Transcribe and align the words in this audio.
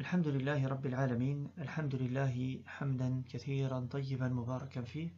الحمد 0.00 0.28
لله 0.28 0.68
رب 0.68 0.86
العالمين 0.86 1.50
الحمد 1.58 1.94
لله 1.94 2.62
حمدا 2.66 3.22
كثيرا 3.28 3.88
طيبا 3.90 4.28
مباركا 4.28 4.82
فيه 4.82 5.14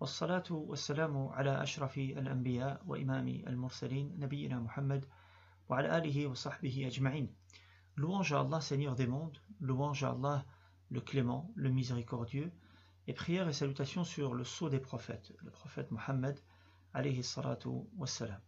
والصلاة 0.00 0.44
والسلام 0.50 1.28
على 1.28 1.62
أشرف 1.62 1.98
الأنبياء 1.98 2.82
وإمام 2.86 3.28
المرسلين 3.28 4.16
نبينا 4.18 4.60
محمد 4.60 5.04
وعلى 5.68 5.98
آله 5.98 6.26
وصحبه 6.26 6.86
أجمعين 6.86 7.34
Louange 7.96 8.32
à 8.32 8.40
Allah 8.40 8.60
Seigneur 8.60 8.94
des 8.94 9.06
mondes, 9.06 9.38
louange 9.60 10.04
à 10.04 10.10
Allah 10.10 10.44
le 10.90 11.00
clément, 11.00 11.50
le 11.54 11.70
miséricordieux, 11.70 12.52
et 13.08 13.12
prière 13.12 13.48
et 13.48 13.52
salutations 13.52 14.04
sur 14.04 14.34
le 14.34 14.44
sceau 14.44 14.68
des 14.68 14.80
prophètes, 14.80 15.32
le 15.42 15.50
prophète 15.50 15.90
Mohammed 15.90 16.38
alayhi 16.94 17.24
salatu 17.24 17.68
wassalam. 17.96 18.40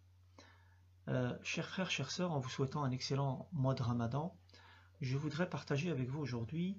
Euh, 1.08 1.36
chers 1.42 1.68
frères, 1.68 1.90
chères 1.90 2.10
sœurs, 2.10 2.32
en 2.32 2.38
vous 2.38 2.48
souhaitant 2.48 2.84
un 2.84 2.90
excellent 2.90 3.48
mois 3.52 3.74
de 3.74 3.82
Ramadan, 3.82 4.36
je 5.00 5.16
voudrais 5.16 5.48
partager 5.48 5.90
avec 5.90 6.08
vous 6.08 6.20
aujourd'hui 6.20 6.76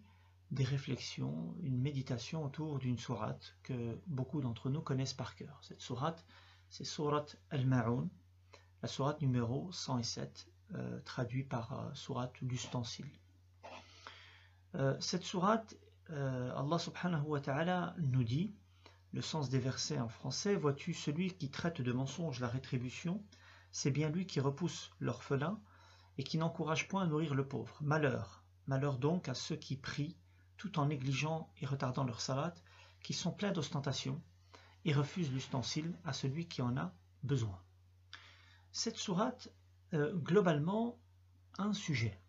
des 0.51 0.63
réflexions, 0.63 1.55
une 1.61 1.79
méditation 1.79 2.43
autour 2.43 2.79
d'une 2.79 2.97
sourate 2.97 3.55
que 3.63 3.99
beaucoup 4.07 4.41
d'entre 4.41 4.69
nous 4.69 4.81
connaissent 4.81 5.13
par 5.13 5.35
cœur. 5.35 5.59
Cette 5.61 5.81
sourate, 5.81 6.25
c'est 6.69 6.83
sourate 6.83 7.37
Al-Ma'un, 7.51 8.09
la 8.81 8.87
sourate 8.87 9.21
numéro 9.21 9.71
107, 9.71 10.47
euh, 10.75 10.99
traduit 11.01 11.43
par 11.43 11.73
euh, 11.73 11.93
sourate 11.93 12.39
l'ustensile. 12.41 13.09
Euh, 14.75 14.95
cette 14.99 15.23
sourate, 15.23 15.75
euh, 16.11 16.51
Allah 16.55 16.79
subhanahu 16.79 17.25
wa 17.25 17.39
ta'ala 17.39 17.95
nous 17.97 18.23
dit, 18.23 18.53
le 19.13 19.21
sens 19.21 19.49
des 19.49 19.59
versets 19.59 19.99
en 19.99 20.09
français, 20.09 20.55
vois-tu 20.55 20.93
celui 20.93 21.33
qui 21.33 21.49
traite 21.49 21.81
de 21.81 21.91
mensonge 21.91 22.39
la 22.39 22.47
rétribution, 22.47 23.23
c'est 23.71 23.91
bien 23.91 24.09
lui 24.09 24.25
qui 24.25 24.39
repousse 24.39 24.91
l'orphelin, 24.99 25.59
et 26.19 26.23
qui 26.23 26.37
n'encourage 26.37 26.89
point 26.89 27.03
à 27.03 27.07
nourrir 27.07 27.33
le 27.33 27.47
pauvre. 27.47 27.77
Malheur, 27.79 28.43
malheur 28.67 28.97
donc 28.97 29.29
à 29.29 29.33
ceux 29.33 29.55
qui 29.55 29.77
prient, 29.77 30.17
tout 30.57 30.77
en 30.77 30.87
négligeant 30.87 31.49
et 31.61 31.65
retardant 31.65 32.03
leur 32.03 32.19
salat, 32.19 32.53
qui 33.01 33.13
sont 33.13 33.31
pleins 33.31 33.53
d'ostentation, 33.53 34.21
et 34.83 34.91
refusent 34.91 35.31
l'ustensile 35.31 35.97
à 36.03 36.11
celui 36.11 36.45
qui 36.49 36.61
en 36.61 36.75
a 36.75 36.93
besoin. 37.23 37.57
Cette 38.73 38.97
sourate, 38.97 39.49
euh, 39.93 40.13
globalement, 40.13 40.99
un 41.57 41.71
sujet. 41.71 42.19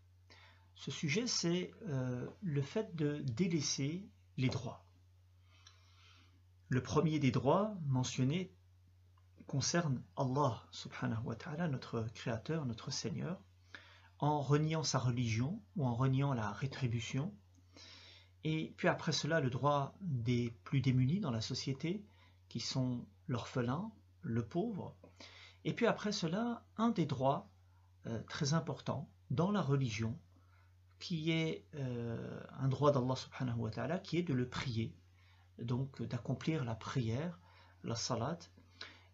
Ce 0.77 0.93
sujet, 0.93 1.27
c'est 1.27 1.73
euh, 1.89 2.29
le 2.43 2.63
fait 2.63 2.95
de 2.95 3.19
délaisser 3.23 4.09
les 4.37 4.51
droits. 4.51 4.85
Le 6.69 6.81
premier 6.81 7.19
des 7.19 7.33
droits 7.33 7.75
mentionnés 7.87 8.55
concerne 9.49 10.01
Allah 10.17 10.63
subhanahu 10.71 11.25
wa 11.25 11.35
ta'ala, 11.35 11.67
notre 11.67 12.03
créateur, 12.15 12.67
notre 12.67 12.93
Seigneur, 12.93 13.41
en 14.21 14.41
reniant 14.41 14.83
sa 14.83 14.99
religion 14.99 15.61
ou 15.77 15.87
en 15.87 15.95
reniant 15.95 16.35
la 16.35 16.53
rétribution. 16.53 17.33
Et 18.45 18.73
puis 18.77 18.89
après 18.89 19.13
cela, 19.13 19.41
le 19.41 19.51
droit 19.51 19.95
des 20.01 20.55
plus 20.65 20.81
démunis 20.81 21.21
dans 21.21 21.31
la 21.31 21.41
société, 21.41 22.05
qui 22.49 22.61
sont 22.61 23.05
l'orphelin, 23.29 23.91
le 24.23 24.45
pauvre. 24.45 24.95
Et 25.65 25.73
puis 25.73 25.87
après 25.87 26.13
cela, 26.13 26.65
un 26.77 26.91
des 26.91 27.07
droits 27.07 27.49
euh, 28.07 28.21
très 28.29 28.55
importants 28.55 29.09
dans 29.31 29.51
la 29.51 29.63
religion, 29.63 30.19
qui 30.99 31.31
est 31.31 31.65
euh, 31.77 32.41
un 32.59 32.69
droit 32.69 32.93
d'Allah 32.93 33.17
subhanahu 33.17 33.59
wa 33.59 33.71
ta'ala, 33.71 33.99
qui 33.99 34.19
est 34.19 34.23
de 34.23 34.35
le 34.35 34.49
prier, 34.49 34.95
donc 35.63 36.03
d'accomplir 36.03 36.65
la 36.65 36.75
prière, 36.75 37.39
la 37.85 37.95
salat, 37.95 38.39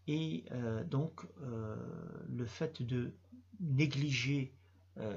et 0.08 0.44
euh, 0.52 0.84
donc 0.84 1.26
le 1.42 2.46
fait 2.46 2.82
de 2.82 3.12
négliger 3.60 4.55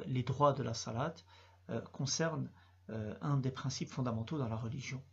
les 0.08 0.24
droits 0.24 0.54
de 0.54 0.64
la 0.64 0.74
salat 0.74 1.14
euh, 1.70 1.82
concernent 1.92 2.50
euh, 2.90 3.14
un 3.22 3.38
des 3.38 3.52
principes 3.52 3.90
fondamentaux 3.90 4.38
dans 4.38 4.48
la 4.48 4.56
religion 4.56 5.04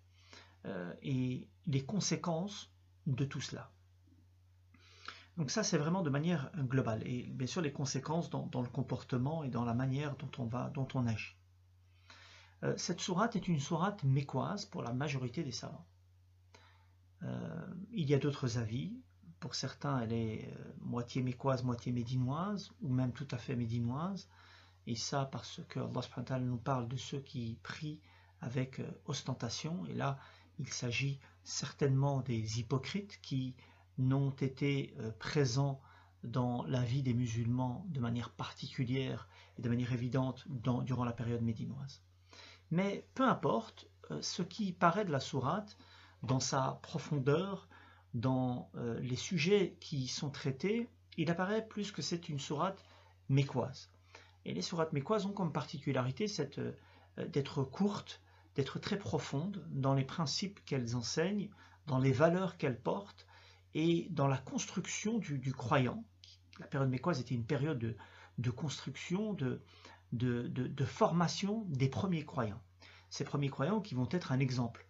et 1.00 1.48
les 1.66 1.84
conséquences 1.84 2.72
de 3.06 3.24
tout 3.24 3.40
cela. 3.40 3.70
Donc 5.36 5.52
ça, 5.52 5.62
c'est 5.62 5.78
vraiment 5.78 6.02
de 6.02 6.10
manière 6.10 6.50
globale. 6.56 7.06
Et 7.06 7.28
bien 7.28 7.46
sûr, 7.46 7.62
les 7.62 7.72
conséquences 7.72 8.30
dans, 8.30 8.62
le 8.62 8.68
comportement 8.68 9.44
et 9.44 9.48
dans 9.48 9.64
la 9.64 9.74
manière 9.74 10.16
dont 10.16 10.30
on, 10.38 10.46
va, 10.46 10.70
dont 10.70 10.88
on 10.94 11.06
agit. 11.06 11.36
cette 12.76 13.00
sourate 13.00 13.36
est 13.36 13.46
une 13.46 13.60
sourate 13.60 14.02
mécoise 14.02 14.64
pour 14.64 14.82
la 14.82 14.92
majorité 14.92 15.44
des 15.44 15.52
savants. 15.52 15.86
il 17.92 18.10
y 18.10 18.14
a 18.14 18.18
d'autres 18.18 18.58
avis. 18.58 18.92
Pour 19.38 19.54
certains, 19.54 20.00
elle 20.00 20.14
est 20.14 20.52
moitié 20.80 21.22
mécoise, 21.22 21.62
moitié 21.62 21.92
médinoise, 21.92 22.72
ou 22.80 22.92
même 22.92 23.12
tout 23.12 23.28
à 23.30 23.38
fait 23.38 23.54
médinoise 23.54 24.28
et 24.86 24.94
ça 24.94 25.26
parce 25.26 25.60
que 25.68 25.80
Allah 25.80 26.38
nous 26.40 26.58
parle 26.58 26.88
de 26.88 26.96
ceux 26.96 27.20
qui 27.20 27.58
prient 27.62 28.00
avec 28.40 28.80
euh, 28.80 28.90
ostentation, 29.06 29.84
et 29.86 29.94
là 29.94 30.18
il 30.58 30.68
s'agit 30.68 31.18
certainement 31.44 32.20
des 32.20 32.60
hypocrites 32.60 33.20
qui 33.20 33.54
n'ont 33.98 34.30
été 34.30 34.94
euh, 34.98 35.10
présents 35.18 35.80
dans 36.22 36.64
la 36.64 36.82
vie 36.82 37.02
des 37.02 37.14
musulmans 37.14 37.84
de 37.88 38.00
manière 38.00 38.30
particulière 38.30 39.28
et 39.58 39.62
de 39.62 39.68
manière 39.68 39.92
évidente 39.92 40.44
durant 40.48 41.04
la 41.04 41.12
période 41.12 41.42
médinoise. 41.42 42.02
Mais 42.70 43.06
peu 43.14 43.24
importe, 43.24 43.86
euh, 44.10 44.20
ce 44.22 44.42
qui 44.42 44.72
paraît 44.72 45.04
de 45.04 45.12
la 45.12 45.20
sourate, 45.20 45.76
dans 46.22 46.40
sa 46.40 46.80
profondeur, 46.82 47.68
dans 48.14 48.70
les 49.00 49.16
sujets 49.16 49.76
qui 49.78 50.08
sont 50.08 50.30
traités, 50.30 50.88
il 51.18 51.30
apparaît 51.30 51.68
plus 51.68 51.92
que 51.92 52.00
c'est 52.00 52.30
une 52.30 52.40
sourate 52.40 52.82
mécoise. 53.28 53.90
Et 54.46 54.54
les 54.54 54.62
sourates 54.62 54.92
mécoises 54.92 55.26
ont 55.26 55.32
comme 55.32 55.52
particularité 55.52 56.26
euh, 56.38 56.72
d'être 57.26 57.64
courtes, 57.64 58.22
d'être 58.54 58.78
très 58.78 58.96
profondes 58.96 59.66
dans 59.70 59.92
les 59.92 60.04
principes 60.04 60.64
qu'elles 60.64 60.94
enseignent, 60.94 61.50
dans 61.88 61.98
les 61.98 62.12
valeurs 62.12 62.56
qu'elles 62.56 62.80
portent 62.80 63.26
et 63.74 64.06
dans 64.10 64.28
la 64.28 64.38
construction 64.38 65.18
du, 65.18 65.52
croyant. 65.52 66.04
La 66.60 66.68
période 66.68 66.88
mécoise 66.88 67.18
était 67.18 67.34
une 67.34 67.44
période 67.44 67.96
de, 68.38 68.50
construction, 68.52 69.34
de, 69.34 69.60
formation 70.84 71.64
des 71.68 71.88
premiers 71.88 72.24
croyants. 72.24 72.62
Ces 73.10 73.24
premiers 73.24 73.50
croyants 73.50 73.80
qui 73.80 73.96
vont 73.96 74.08
être 74.12 74.30
un 74.30 74.38
exemple 74.38 74.86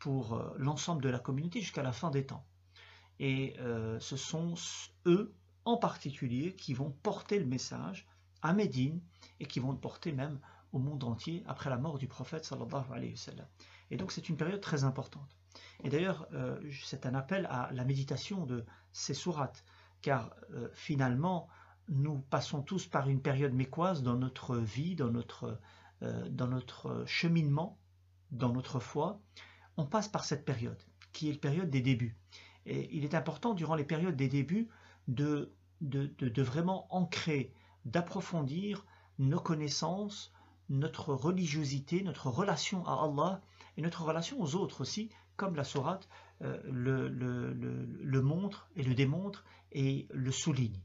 pour 0.00 0.34
euh, 0.34 0.52
l'ensemble 0.58 1.00
de 1.02 1.08
la 1.08 1.20
communauté 1.20 1.60
jusqu'à 1.60 1.82
la 1.84 1.92
fin 1.92 2.10
des 2.10 2.26
temps. 2.26 2.44
Et 3.20 3.54
euh, 3.60 4.00
ce 4.00 4.16
sont 4.16 4.54
eux 5.06 5.32
en 5.64 5.76
particulier 5.76 6.56
qui 6.56 6.74
vont 6.74 6.90
porter 6.90 7.38
le 7.38 7.46
message 7.46 8.06
à 8.42 8.52
Médine 8.52 9.00
et 9.40 9.46
qui 9.46 9.60
vont 9.60 9.74
porter 9.76 10.12
même 10.12 10.38
au 10.72 10.78
monde 10.78 11.04
entier 11.04 11.42
après 11.46 11.70
la 11.70 11.78
mort 11.78 11.98
du 11.98 12.06
prophète 12.06 12.44
sallallahu 12.44 12.84
alayhi 12.92 13.14
wa. 13.28 13.44
Et 13.90 13.96
donc 13.96 14.12
c'est 14.12 14.28
une 14.28 14.36
période 14.36 14.60
très 14.60 14.84
importante. 14.84 15.36
Et 15.84 15.88
d'ailleurs, 15.88 16.26
euh, 16.32 16.60
c'est 16.84 17.06
un 17.06 17.14
appel 17.14 17.46
à 17.50 17.70
la 17.72 17.84
méditation 17.84 18.44
de 18.44 18.64
ces 18.92 19.14
sourates, 19.14 19.64
car 20.02 20.34
euh, 20.52 20.68
finalement, 20.74 21.48
nous 21.88 22.18
passons 22.18 22.62
tous 22.62 22.86
par 22.86 23.08
une 23.08 23.20
période 23.20 23.54
mécoise 23.54 24.02
dans 24.02 24.16
notre 24.16 24.56
vie, 24.56 24.96
dans 24.96 25.10
notre, 25.10 25.60
euh, 26.02 26.28
dans 26.28 26.48
notre 26.48 27.04
cheminement, 27.06 27.78
dans 28.32 28.52
notre 28.52 28.80
foi. 28.80 29.20
On 29.76 29.86
passe 29.86 30.08
par 30.08 30.24
cette 30.24 30.44
période, 30.44 30.82
qui 31.12 31.28
est 31.28 31.32
la 31.32 31.38
période 31.38 31.70
des 31.70 31.80
débuts. 31.80 32.16
Et 32.64 32.94
il 32.96 33.04
est 33.04 33.14
important, 33.14 33.54
durant 33.54 33.76
les 33.76 33.84
périodes 33.84 34.16
des 34.16 34.28
débuts, 34.28 34.68
de, 35.06 35.54
de, 35.80 36.06
de 36.06 36.42
vraiment 36.42 36.92
ancrer 36.94 37.52
d'approfondir 37.86 38.84
nos 39.18 39.40
connaissances, 39.40 40.32
notre 40.68 41.14
religiosité, 41.14 42.02
notre 42.02 42.28
relation 42.28 42.84
à 42.84 43.04
Allah 43.04 43.40
et 43.76 43.82
notre 43.82 44.02
relation 44.02 44.40
aux 44.40 44.56
autres 44.56 44.82
aussi, 44.82 45.10
comme 45.36 45.54
la 45.54 45.64
sourate 45.64 46.08
euh, 46.42 46.60
le, 46.64 48.20
montre 48.22 48.68
et 48.76 48.82
le 48.82 48.94
démontre 48.94 49.44
et 49.72 50.06
le 50.10 50.32
souligne. 50.32 50.80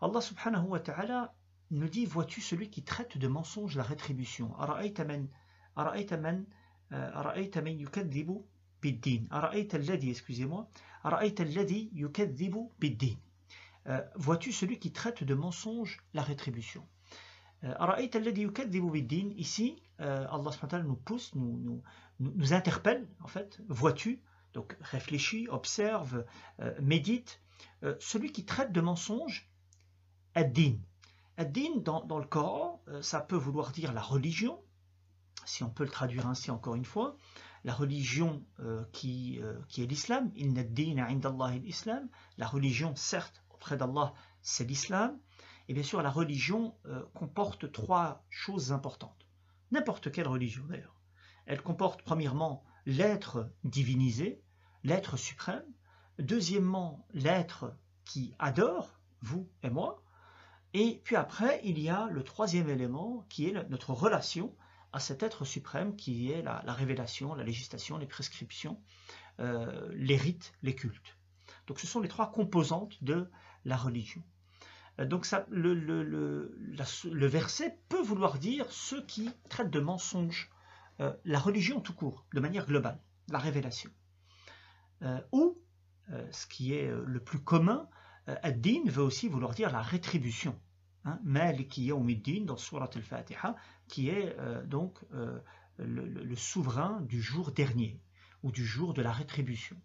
Allah 0.00 0.20
subhanahu 0.20 0.68
wa 0.68 0.80
ta'ala 0.80 1.34
nous 1.70 1.88
dit 1.88 2.06
Vois-tu 2.06 2.40
celui 2.40 2.70
qui 2.70 2.82
traite 2.82 3.18
de 3.18 3.28
mensonge 3.28 3.76
la 3.76 3.82
rétribution? 3.82 4.56
Excusez-moi 10.10 10.68
euh, 13.88 14.00
vois-tu 14.14 14.52
celui 14.52 14.78
qui 14.78 14.92
traite 14.92 15.24
de 15.24 15.34
mensonge 15.34 16.02
la 16.14 16.22
rétribution? 16.22 16.86
Euh, 17.64 17.74
Ici, 19.36 19.82
euh, 20.00 20.26
Allah 20.28 20.82
nous 20.84 20.96
pousse, 20.96 21.34
nous, 21.34 21.82
nous, 22.20 22.52
interpelle, 22.52 23.08
en 23.20 23.28
fait, 23.28 23.60
vois-tu? 23.68 24.22
Donc 24.52 24.76
réfléchis, 24.80 25.48
observe, 25.48 26.26
médite. 26.80 27.40
celui 28.00 28.32
qui 28.32 28.44
traite 28.44 28.70
de 28.70 28.82
mensonge, 28.82 29.50
ad-din. 30.34 30.76
Ad-din, 31.38 31.76
dans, 31.76 32.04
dans, 32.04 32.18
le 32.18 32.26
Coran, 32.26 32.84
ça 33.00 33.20
peut 33.20 33.36
vouloir 33.36 33.72
dire 33.72 33.94
la 33.94 34.02
religion, 34.02 34.60
si 35.46 35.62
on 35.62 35.70
peut 35.70 35.84
le 35.84 35.90
traduire 35.90 36.26
ainsi 36.26 36.50
encore 36.50 36.74
une 36.74 36.84
fois, 36.84 37.16
la 37.64 37.72
religion 37.72 38.44
qui, 38.92 39.40
qui 39.68 39.82
est 39.82 39.86
l'islam, 39.86 40.30
la 42.36 42.46
religion 42.46 42.94
certes 42.94 43.41
auprès 43.62 43.76
d'Allah, 43.76 44.12
c'est 44.42 44.64
l'islam. 44.64 45.20
Et 45.68 45.74
bien 45.74 45.84
sûr, 45.84 46.02
la 46.02 46.10
religion 46.10 46.74
euh, 46.86 47.04
comporte 47.14 47.70
trois 47.70 48.24
choses 48.28 48.72
importantes. 48.72 49.28
n'importe 49.70 50.10
quelle 50.10 50.26
religion 50.26 50.64
d'ailleurs. 50.66 51.00
Elle 51.46 51.62
comporte 51.62 52.02
premièrement 52.02 52.64
l'être 52.86 53.48
divinisé, 53.62 54.42
l'être 54.82 55.16
suprême, 55.16 55.64
deuxièmement 56.18 57.06
l'être 57.14 57.72
qui 58.04 58.34
adore, 58.40 59.00
vous 59.20 59.48
et 59.62 59.70
moi, 59.70 60.02
et 60.74 61.00
puis 61.04 61.14
après 61.14 61.60
il 61.62 61.78
y 61.78 61.88
a 61.88 62.08
le 62.08 62.24
troisième 62.24 62.68
élément 62.68 63.24
qui 63.28 63.48
est 63.48 63.68
notre 63.70 63.92
relation 63.92 64.56
à 64.92 64.98
cet 64.98 65.22
être 65.22 65.44
suprême 65.44 65.94
qui 65.94 66.32
est 66.32 66.42
la, 66.42 66.60
révélation, 66.72 67.34
la 67.34 67.44
législation, 67.44 67.96
les 67.96 68.06
prescriptions, 68.06 68.82
euh, 69.38 69.88
les 69.94 70.16
rites, 70.16 70.52
les 70.62 70.74
cultes. 70.74 71.16
Donc 71.66 71.78
ce 71.78 71.86
sont 71.86 72.00
les 72.00 72.08
trois 72.08 72.30
composantes 72.30 73.02
de 73.02 73.30
la 73.64 73.76
religion. 73.76 74.22
Euh, 75.00 75.06
donc 75.06 75.26
ça, 75.26 75.46
le, 75.50 77.26
verset 77.26 77.78
peut 77.88 78.02
vouloir 78.02 78.38
dire 78.38 78.70
ceux 78.70 79.04
qui 79.06 79.30
traitent 79.48 79.70
de 79.70 79.80
mensonges 79.80 80.50
euh, 81.00 81.12
la 81.24 81.38
religion 81.38 81.80
tout 81.80 81.94
court, 81.94 82.26
de 82.34 82.40
manière 82.40 82.66
globale, 82.66 83.00
la 83.28 83.38
révélation. 83.38 83.90
ou, 85.32 85.58
ce 86.30 86.46
qui 86.46 86.74
est 86.74 86.88
le 86.88 87.20
plus 87.20 87.40
commun, 87.40 87.88
ad-din 88.26 88.84
veut 88.86 89.02
aussi 89.02 89.28
vouloir 89.28 89.52
dire 89.54 89.72
la 89.72 89.80
rétribution. 89.80 90.60
Hein, 91.04 91.18
Maliki 91.24 91.86
Yawmiddin 91.86 92.44
dans 92.44 92.56
Surat 92.56 92.90
al-Fatiha, 92.94 93.56
qui 93.88 94.10
est 94.10 94.36
donc 94.66 95.00
le, 95.78 96.36
souverain 96.36 97.00
du 97.02 97.20
jour 97.20 97.50
dernier 97.50 98.00
ou 98.42 98.52
du 98.52 98.64
jour 98.64 98.94
de 98.94 99.02
la 99.02 99.12
rétribution. 99.12 99.76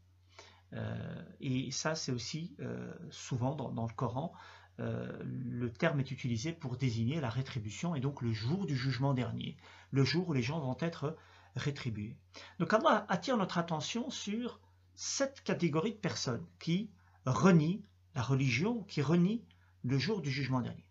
Euh, 0.74 1.24
et 1.40 1.72
ça, 1.72 1.96
c'est 1.96 2.12
aussi 2.12 2.56
euh, 2.60 2.94
souvent 3.10 3.56
dans, 3.56 3.88
le 3.88 3.94
Coran, 3.94 4.34
euh, 4.80 5.12
le 5.24 5.72
terme 5.72 6.00
est 6.00 6.12
utilisé 6.12 6.52
pour 6.52 6.78
désigner 6.78 7.20
la 7.20 7.30
rétribution 7.30 7.96
et 7.96 8.00
donc 8.00 8.22
le 8.22 8.34
jour 8.34 8.66
du 8.66 8.76
jugement 8.76 9.14
dernier, 9.14 9.58
le 9.92 10.04
jour 10.04 10.30
où 10.30 10.34
les 10.34 10.42
gens 10.42 10.60
vont 10.60 10.78
être 10.80 11.16
rétribués. 11.56 12.16
Donc 12.60 12.74
Allah 12.74 13.06
attire 13.10 13.38
notre 13.38 13.58
attention 13.58 14.10
sur 14.10 14.60
cette 14.94 15.42
catégorie 15.42 15.94
de 15.94 15.98
personnes 15.98 16.46
qui 16.60 16.92
renient 17.26 17.84
la 18.14 18.22
religion, 18.22 18.84
qui 18.84 19.02
renient 19.02 19.44
le 19.84 19.98
jour 19.98 20.22
du 20.22 20.30
jugement 20.30 20.62
dernier. 20.62 20.86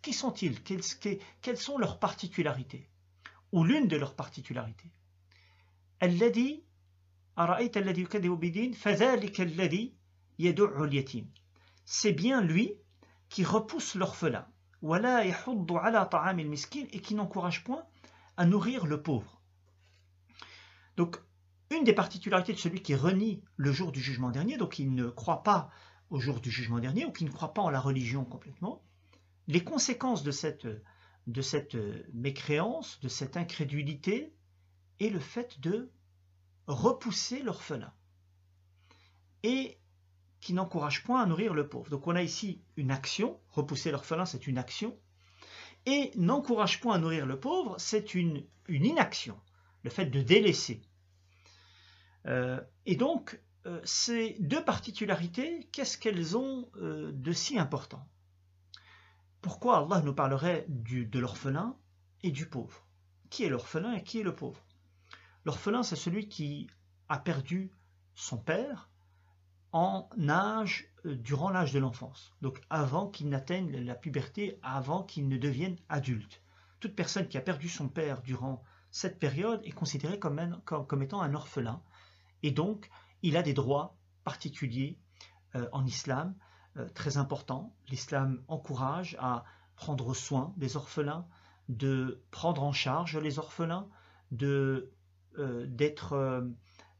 Qui 0.00 0.12
sont-ils? 0.12 0.60
Quelles, 0.62 1.56
sont 1.56 1.78
leurs 1.78 2.00
particularités? 2.00 2.88
Ou 3.52 3.62
l'une 3.62 3.86
de 3.86 3.96
leurs 3.96 4.16
particularités? 4.16 4.90
Dit 6.00 6.64
c'est 11.84 12.12
bien 12.12 12.42
lui 12.42 12.74
qui 13.28 13.44
repousse 13.44 13.94
l'orphelin. 13.94 14.46
et 14.82 15.32
qui 17.00 17.14
n'encourage 17.14 17.64
point 17.64 17.84
à 18.36 18.46
nourrir 18.46 18.86
le 18.86 19.02
pauvre. 19.02 19.40
Donc, 20.96 21.18
une 21.70 21.84
des 21.84 21.92
particularités 21.92 22.52
de 22.52 22.58
celui 22.58 22.82
qui 22.82 22.94
renie 22.94 23.42
le 23.56 23.72
jour 23.72 23.92
du 23.92 24.00
jugement 24.00 24.30
dernier, 24.30 24.58
donc 24.58 24.78
il 24.78 24.94
ne 24.94 25.08
croit 25.08 25.42
pas 25.42 25.70
au 26.10 26.20
jour 26.20 26.40
du 26.40 26.50
jugement 26.50 26.78
dernier 26.78 27.06
ou 27.06 27.12
qui 27.12 27.24
ne 27.24 27.30
croit 27.30 27.54
pas 27.54 27.62
en 27.62 27.70
la 27.70 27.80
religion 27.80 28.24
complètement, 28.24 28.82
les 29.46 29.64
conséquences 29.64 30.22
de 30.22 30.30
cette, 30.30 30.68
de 31.26 31.42
cette 31.42 31.76
mécréance, 32.12 33.00
de 33.00 33.08
cette 33.08 33.36
incrédulité, 33.36 34.34
est 35.00 35.08
le 35.08 35.20
fait 35.20 35.58
de 35.60 35.90
repousser 36.66 37.42
l'orphelin 37.42 37.92
et 39.42 39.78
qui 40.40 40.54
n'encourage 40.54 41.04
point 41.04 41.22
à 41.22 41.26
nourrir 41.26 41.54
le 41.54 41.68
pauvre. 41.68 41.90
Donc 41.90 42.06
on 42.06 42.16
a 42.16 42.22
ici 42.22 42.62
une 42.76 42.90
action, 42.90 43.40
repousser 43.50 43.90
l'orphelin 43.90 44.26
c'est 44.26 44.46
une 44.46 44.58
action, 44.58 44.98
et 45.86 46.12
n'encourage 46.16 46.80
point 46.80 46.96
à 46.96 46.98
nourrir 46.98 47.26
le 47.26 47.38
pauvre 47.38 47.76
c'est 47.78 48.14
une, 48.14 48.44
inaction, 48.68 49.38
le 49.82 49.90
fait 49.90 50.06
de 50.06 50.20
délaisser. 50.20 50.82
Euh, 52.26 52.60
et 52.86 52.96
donc 52.96 53.40
euh, 53.66 53.80
ces 53.84 54.36
deux 54.40 54.64
particularités, 54.64 55.68
qu'est-ce 55.72 55.98
qu'elles 55.98 56.36
ont 56.36 56.68
euh, 56.76 57.12
de 57.12 57.32
si 57.32 57.58
important? 57.58 58.06
Pourquoi 59.40 59.78
Allah 59.78 60.02
nous 60.02 60.14
parlerait 60.14 60.66
de 60.68 61.18
l'orphelin 61.18 61.76
et 62.22 62.30
du 62.30 62.48
pauvre? 62.48 62.86
Qui 63.30 63.44
est 63.44 63.48
l'orphelin 63.48 63.92
et 63.94 64.04
qui 64.04 64.20
est 64.20 64.24
le 64.24 64.34
pauvre? 64.34 64.64
L'orphelin, 65.44 65.82
c'est 65.82 65.96
celui 65.96 66.28
qui 66.28 66.68
a 67.08 67.18
perdu 67.18 67.72
son 68.14 68.38
père 68.38 68.90
en 69.72 70.08
âge, 70.28 70.92
euh, 71.06 71.16
durant 71.16 71.50
l'âge 71.50 71.72
de 71.72 71.78
l'enfance, 71.78 72.32
donc 72.42 72.60
avant 72.70 73.08
qu'il 73.08 73.28
n'atteigne 73.28 73.84
la 73.84 73.94
puberté, 73.94 74.58
avant 74.62 75.02
qu'il 75.02 75.28
ne 75.28 75.38
devienne 75.38 75.76
adulte. 75.88 76.42
Toute 76.80 76.94
personne 76.94 77.28
qui 77.28 77.38
a 77.38 77.40
perdu 77.40 77.68
son 77.68 77.88
père 77.88 78.22
durant 78.22 78.62
cette 78.90 79.18
période 79.18 79.62
est 79.64 79.72
considérée 79.72 80.18
comme, 80.18 80.38
étant 81.02 81.22
un 81.22 81.34
orphelin, 81.34 81.82
et 82.42 82.50
donc 82.50 82.90
il 83.22 83.36
a 83.36 83.42
des 83.42 83.54
droits 83.54 83.96
particuliers 84.24 84.98
euh, 85.54 85.68
en 85.72 85.86
islam, 85.86 86.34
euh, 86.76 86.88
très 86.90 87.16
importants. 87.16 87.74
L'islam 87.88 88.42
encourage 88.48 89.16
à 89.20 89.44
prendre 89.76 90.14
soin 90.14 90.52
des 90.58 90.76
orphelins, 90.76 91.26
de 91.68 92.22
prendre 92.30 92.62
en 92.62 92.72
charge 92.72 93.16
les 93.16 93.38
orphelins, 93.38 93.88
de 94.30 94.92
d'être, 95.38 96.12
euh, 96.12 96.42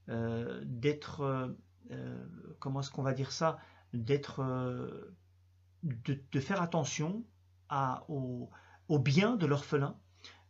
euh, 0.08 0.62
d'être, 0.64 1.55
comment 2.58 2.81
est-ce 2.81 2.90
qu'on 2.90 3.02
va 3.02 3.12
dire 3.12 3.32
ça, 3.32 3.58
d'être, 3.93 4.43
de, 5.82 6.40
faire 6.40 6.62
attention 6.62 7.25
à, 7.69 8.05
au, 8.08 8.50
bien 8.99 9.37
de 9.37 9.46
l'orphelin, 9.46 9.96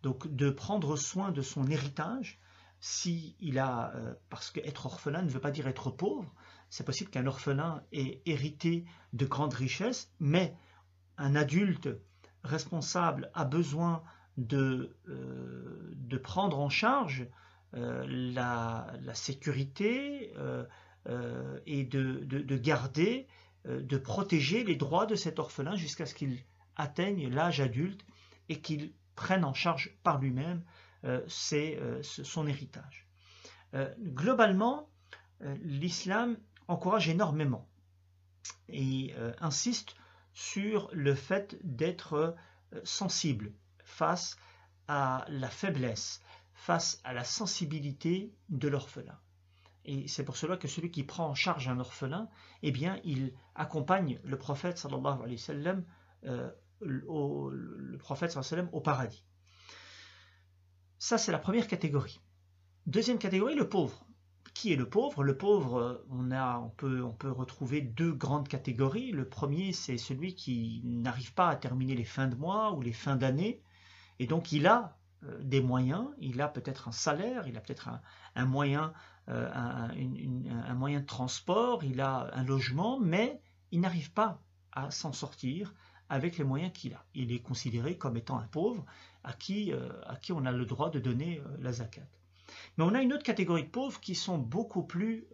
donc 0.03 0.33
de 0.33 0.51
prendre 0.51 0.97
soin 0.97 1.33
de 1.33 1.43
son 1.43 1.67
héritage. 1.67 2.39
Si 2.79 3.37
il 3.41 3.59
a, 3.59 3.93
parce 4.29 4.51
qu'être 4.51 4.87
orphelin 4.87 5.23
ne 5.23 5.31
veut 5.31 5.41
pas 5.41 5.51
dire 5.51 5.69
être 5.69 5.91
pauvre, 5.91 6.33
c'est 6.69 6.85
possible 6.85 7.11
qu'un 7.11 7.27
orphelin 7.27 7.83
ait 7.93 8.23
hérité 8.27 8.85
de 9.13 9.27
grandes 9.27 9.55
richesses, 9.55 10.13
mais 10.21 10.57
un 11.19 11.35
adulte 11.35 11.89
responsable 12.45 13.31
a 13.35 13.45
besoin 13.45 14.03
de, 14.37 14.97
de 15.07 16.17
prendre 16.19 16.59
en 16.61 16.69
charge 16.69 17.27
euh, 17.75 18.05
la, 18.07 19.15
sécurité 19.15 20.33
euh, 20.37 20.65
euh, 21.09 21.59
et 21.65 21.85
de, 21.85 22.57
garder, 22.59 23.27
de 23.65 23.97
protéger 23.97 24.63
les 24.63 24.77
droits 24.77 25.07
de 25.07 25.15
cet 25.15 25.39
orphelin 25.39 25.75
jusqu'à 25.75 26.05
ce 26.05 26.15
qu'il 26.15 26.45
atteigne 26.77 27.29
l'âge 27.29 27.61
adulte 27.61 28.05
et 28.51 28.61
qu'il 28.61 28.93
prenne 29.15 29.45
en 29.45 29.55
charge 29.55 29.97
par 30.03 30.19
lui-même 30.19 30.63
son 31.29 32.47
héritage. 32.47 33.07
globalement, 34.01 34.89
l'islam 35.63 36.37
encourage 36.69 37.09
énormément 37.09 37.69
et 38.69 39.15
insiste 39.41 39.95
sur 40.33 40.89
le 40.93 41.15
fait 41.15 41.59
d'être 41.63 42.35
sensible 42.85 43.53
face 43.85 44.37
à 44.89 45.25
la 45.29 45.49
faiblesse, 45.49 46.22
face 46.63 47.01
à 47.03 47.13
la 47.13 47.25
sensibilité 47.25 48.33
de 48.49 48.69
l'orphelin. 48.69 49.19
Et 49.85 50.07
c'est 50.07 50.25
pour 50.25 50.37
cela 50.37 50.57
que 50.57 50.69
celui 50.69 50.93
qui 50.93 51.03
prend 51.03 51.27
en 51.27 51.35
charge 51.35 51.67
un 51.67 51.81
orphelin, 51.81 52.29
eh 52.63 52.71
bien, 52.71 53.01
il 53.03 53.35
accompagne 53.57 54.21
le 54.23 54.39
prophète 54.39 54.79
sallallahu 54.79 55.23
alayhi 55.23 55.35
wa 55.35 55.43
sallam, 55.43 55.85
euh, 56.25 56.53
au, 57.09 57.51
paradis. 58.85 59.25
Ça, 61.01 61.19
c'est 61.19 61.33
la 61.33 61.41
première 61.41 61.67
catégorie. 61.67 62.21
Deuxième 62.87 63.19
catégorie, 63.19 63.57
le 63.57 63.69
pauvre. 63.69 64.07
Qui 64.55 64.73
est 64.73 64.77
le 64.77 64.89
pauvre? 64.89 65.25
Le 65.25 65.37
pauvre, 65.37 66.07
on, 66.11 66.71
peut, 66.77 67.03
on 67.03 67.13
peut 67.13 67.33
retrouver 67.33 67.81
deux 67.81 68.13
grandes 68.13 68.47
catégories. 68.47 69.11
Le 69.11 69.29
premier, 69.29 69.73
c'est 69.73 69.99
celui 69.99 70.37
qui 70.37 70.83
n'arrive 70.85 71.35
pas 71.35 71.49
à 71.49 71.57
terminer 71.57 71.97
les 71.97 72.05
fins 72.05 72.29
de 72.29 72.37
mois 72.37 72.73
ou 72.73 72.83
les 72.83 72.93
fins 72.93 73.17
d'année, 73.17 73.61
et 74.21 74.29
donc 74.29 74.53
il 74.53 74.69
a 74.69 74.97
des 75.41 75.61
moyens, 75.61 76.07
il 76.19 76.41
a 76.41 76.49
peut-être 76.49 76.89
un 76.89 76.93
salaire, 76.93 77.47
il 77.47 77.57
a 77.57 77.61
peut-être 77.61 77.91
un, 78.35 78.45
moyen, 78.45 78.93
euh, 79.29 79.49
un, 79.53 80.75
moyen 80.75 81.01
de 81.01 81.07
transport, 81.07 81.85
il 81.85 82.01
a 82.01 82.31
un 82.35 82.45
logement, 82.45 82.99
mais 82.99 83.41
il 83.71 83.81
n'arrive 83.81 84.13
pas 84.13 84.43
à 84.73 84.91
s'en 84.91 85.13
sortir 85.13 85.75
avec 86.09 86.39
les 86.39 86.45
moyens 86.45 86.73
qu'il 86.73 86.95
a. 86.95 87.05
Il 87.15 87.33
est 87.33 87.41
considéré 87.41 87.97
comme 87.97 88.17
étant 88.17 88.39
un 88.39 88.47
pauvre 88.49 88.85
à 89.23 89.33
qui, 89.33 89.73
euh, 89.73 89.89
on 90.31 90.45
a 90.45 90.53
le 90.53 90.67
droit 90.67 90.91
de 90.91 90.99
donner 90.99 91.41
la 91.61 91.73
zakat. 91.73 92.03
Mais 92.77 92.85
on 92.85 92.95
a 92.95 93.01
une 93.01 93.13
autre 93.13 93.23
catégorie 93.23 93.65
de 93.65 93.71
pauvres 93.71 94.01
qui 94.01 94.15
sont 94.15 94.39
beaucoup 94.39 94.83
plus 94.83 95.27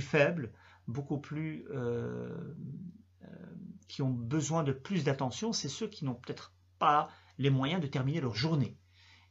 faibles, 0.00 0.50
beaucoup 0.88 1.18
plus, 1.18 1.66
qui 3.86 4.02
ont 4.02 4.10
besoin 4.10 4.64
de 4.64 4.72
plus 4.72 5.04
d'attention. 5.04 5.52
C'est 5.52 5.68
ceux 5.68 5.88
qui 5.88 6.04
n'ont 6.04 6.14
peut-être 6.14 6.55
pas 6.78 7.08
les 7.38 7.50
moyens 7.50 7.80
de 7.80 7.86
terminer 7.86 8.20
leur 8.20 8.34
journée. 8.34 8.76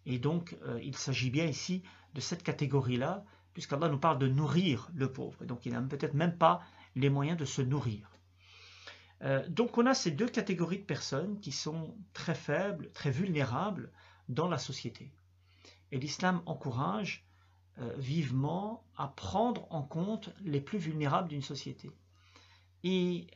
Et 0.05 0.19
donc, 0.19 0.57
euh, 0.63 0.79
il 0.83 0.95
s'agit 0.95 1.29
bien 1.29 1.45
ici 1.45 1.83
de 2.13 2.21
cette 2.21 2.43
catégorie-là, 2.43 3.25
puisqu'Allah 3.53 3.89
nous 3.89 3.97
parle 3.97 4.19
de 4.19 4.27
nourrir 4.27 4.89
le 4.93 5.11
pauvre. 5.11 5.41
Et 5.43 5.45
donc, 5.45 5.65
il 5.65 5.73
n'a 5.73 5.81
peut-être 5.81 6.13
même 6.13 6.37
pas 6.37 6.61
les 6.95 7.09
moyens 7.09 7.37
de 7.37 7.45
se 7.45 7.61
nourrir. 7.61 8.09
Euh, 9.23 9.47
donc 9.47 9.77
on 9.77 9.85
a 9.85 9.93
ces 9.93 10.11
deux 10.11 10.27
catégories 10.27 10.79
de 10.79 10.83
personnes 10.83 11.39
qui 11.39 11.53
sont 11.53 11.95
très 12.13 12.35
faibles, 12.35 12.91
très 12.91 13.11
vulnérables 13.11 13.91
dans 14.27 14.49
la 14.49 14.57
société. 14.57 15.11
Et 15.91 15.99
l'islam 15.99 16.41
encourage 16.45 17.25
euh, 17.79 17.93
vivement 17.97 18.85
à 18.97 19.07
prendre 19.07 19.71
en 19.71 19.83
compte 19.83 20.31
les 20.41 20.59
plus 20.59 20.77
vulnérables 20.77 21.29
d'une 21.29 21.41
société. 21.41 21.89
Et 22.83 23.27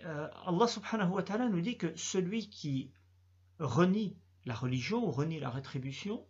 Allah 0.45 0.67
subhanahu 0.67 1.09
wa 1.09 1.23
ta'ala 1.23 1.49
nous 1.49 1.61
dit 1.61 1.75
que 1.75 1.95
celui 1.95 2.49
qui 2.49 2.91
renie 3.59 4.17
la 4.45 4.55
religion 4.55 5.05
ou 5.05 5.11
renie 5.11 5.39
la 5.39 5.49
rétribution 5.49 6.25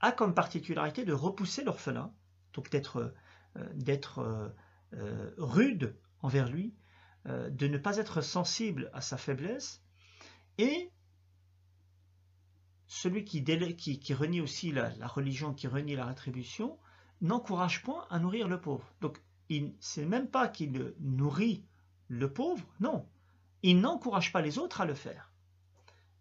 a 0.00 0.12
comme 0.12 0.34
particularité 0.34 1.04
de 1.04 1.12
repousser 1.12 1.64
l'orphelin, 1.64 2.12
donc 2.52 2.70
d'être 2.70 3.14
rude 5.38 5.96
envers 6.20 6.48
lui, 6.48 6.74
euh, 7.26 7.50
de 7.50 7.66
ne 7.66 7.78
pas 7.78 7.96
être 7.96 8.20
sensible 8.20 8.90
à 8.92 9.00
sa 9.00 9.16
faiblesse, 9.16 9.82
et 10.58 10.92
celui 12.86 13.24
qui, 13.24 13.42
qui, 13.98 14.14
renie 14.14 14.40
aussi 14.40 14.70
la, 14.70 14.90
religion, 15.08 15.52
qui 15.52 15.66
renie 15.66 15.96
la 15.96 16.06
rétribution, 16.06 16.78
n'encourage 17.20 17.82
point 17.82 18.06
à 18.10 18.20
nourrir 18.20 18.46
le 18.46 18.60
pauvre. 18.60 18.92
Donc, 19.00 19.20
c'est 19.80 20.04
même 20.04 20.28
pas 20.28 20.46
qu'il 20.46 20.94
nourrit 21.00 21.64
le 22.08 22.32
pauvre, 22.32 22.64
non, 22.78 23.08
il 23.62 23.80
n'encourage 23.80 24.32
pas 24.32 24.40
les 24.40 24.58
autres 24.58 24.80
à 24.80 24.84
le 24.84 24.94
faire. 24.94 25.32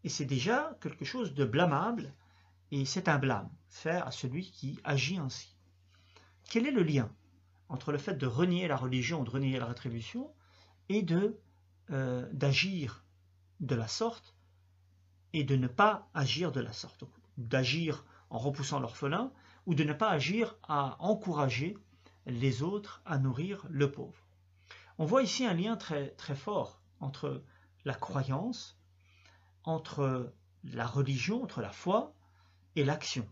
Et 0.05 0.09
c'est 0.09 0.25
déjà 0.25 0.77
quelque 0.81 1.03
chose 1.03 1.33
de 1.33 1.45
blâmable, 1.45 2.13
et 2.69 2.85
c'est 2.85 3.09
un 3.09 3.17
blâme, 3.17 3.49
faire 3.69 4.05
à 4.05 4.11
celui 4.11 4.51
qui 4.51 4.79
agit 4.83 5.17
ainsi. 5.17 5.57
Quel 6.47 6.67
est 6.67 6.71
le 6.71 6.83
lien 6.83 7.11
entre 7.69 7.91
le 7.91 7.97
fait 7.97 8.13
de 8.13 8.27
renier 8.27 8.67
la 8.67 8.77
religion, 8.77 9.23
de 9.23 9.31
renier 9.31 9.57
la 9.57 9.65
rétribution, 9.65 10.31
et 10.89 11.01
de 11.01 11.39
euh, 11.89 12.29
d'agir 12.33 13.03
de 13.59 13.73
la 13.73 13.87
sorte 13.87 14.35
et 15.33 15.43
de 15.43 15.55
ne 15.55 15.67
pas 15.67 16.07
agir 16.13 16.51
de 16.51 16.59
la 16.59 16.71
sorte, 16.71 17.03
d'agir 17.37 18.05
en 18.29 18.37
repoussant 18.37 18.79
l'orphelin 18.79 19.31
ou 19.65 19.73
de 19.73 19.83
ne 19.83 19.93
pas 19.93 20.11
agir 20.11 20.55
à 20.67 20.97
encourager 20.99 21.79
les 22.27 22.61
autres 22.61 23.01
à 23.05 23.17
nourrir 23.17 23.65
le 23.71 23.91
pauvre? 23.91 24.27
On 24.99 25.05
voit 25.05 25.23
ici 25.23 25.47
un 25.47 25.55
lien 25.55 25.75
très, 25.77 26.09
très 26.11 26.35
fort 26.35 26.79
entre 26.99 27.43
la 27.85 27.95
croyance, 27.95 28.79
entre 29.65 30.33
la 30.63 30.85
religion, 30.85 31.43
entre 31.43 31.61
la 31.61 31.71
foi 31.71 32.13
et 32.75 32.83
l'action. 32.83 33.27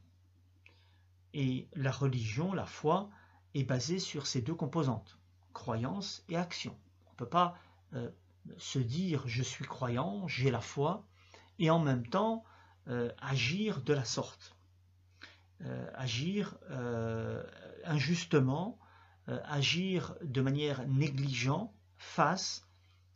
Et 1.34 1.68
la 1.74 1.92
religion, 1.92 2.54
la 2.54 2.66
foi, 2.66 3.10
est 3.54 3.63
basée 3.63 4.00
sur 4.00 4.28
ces 4.28 4.42
deux 4.42 4.56
composantes, 4.56 5.20
croyance 5.54 6.24
et 6.30 6.36
action. 6.36 6.78
On 7.08 7.12
ne 7.12 7.18
peut 7.18 7.30
pas 7.30 7.56
euh, 7.94 8.10
se 8.58 8.80
dire 8.80 9.24
je 9.28 9.44
suis 9.44 9.66
croyant, 9.66 10.28
j'ai 10.28 10.52
la 10.52 10.62
foi, 10.62 11.06
et 11.60 11.70
en 11.70 11.80
même 11.80 12.08
temps 12.08 12.44
euh, 12.88 13.12
agir 13.20 13.82
de 13.82 13.94
la 13.94 14.06
sorte. 14.06 14.56
Euh, 15.62 15.90
agir 15.94 16.58
injustement, 17.86 18.78
agir 19.28 20.16
de 20.22 20.42
manière 20.42 20.86
négligente 20.88 21.74
face 21.98 22.68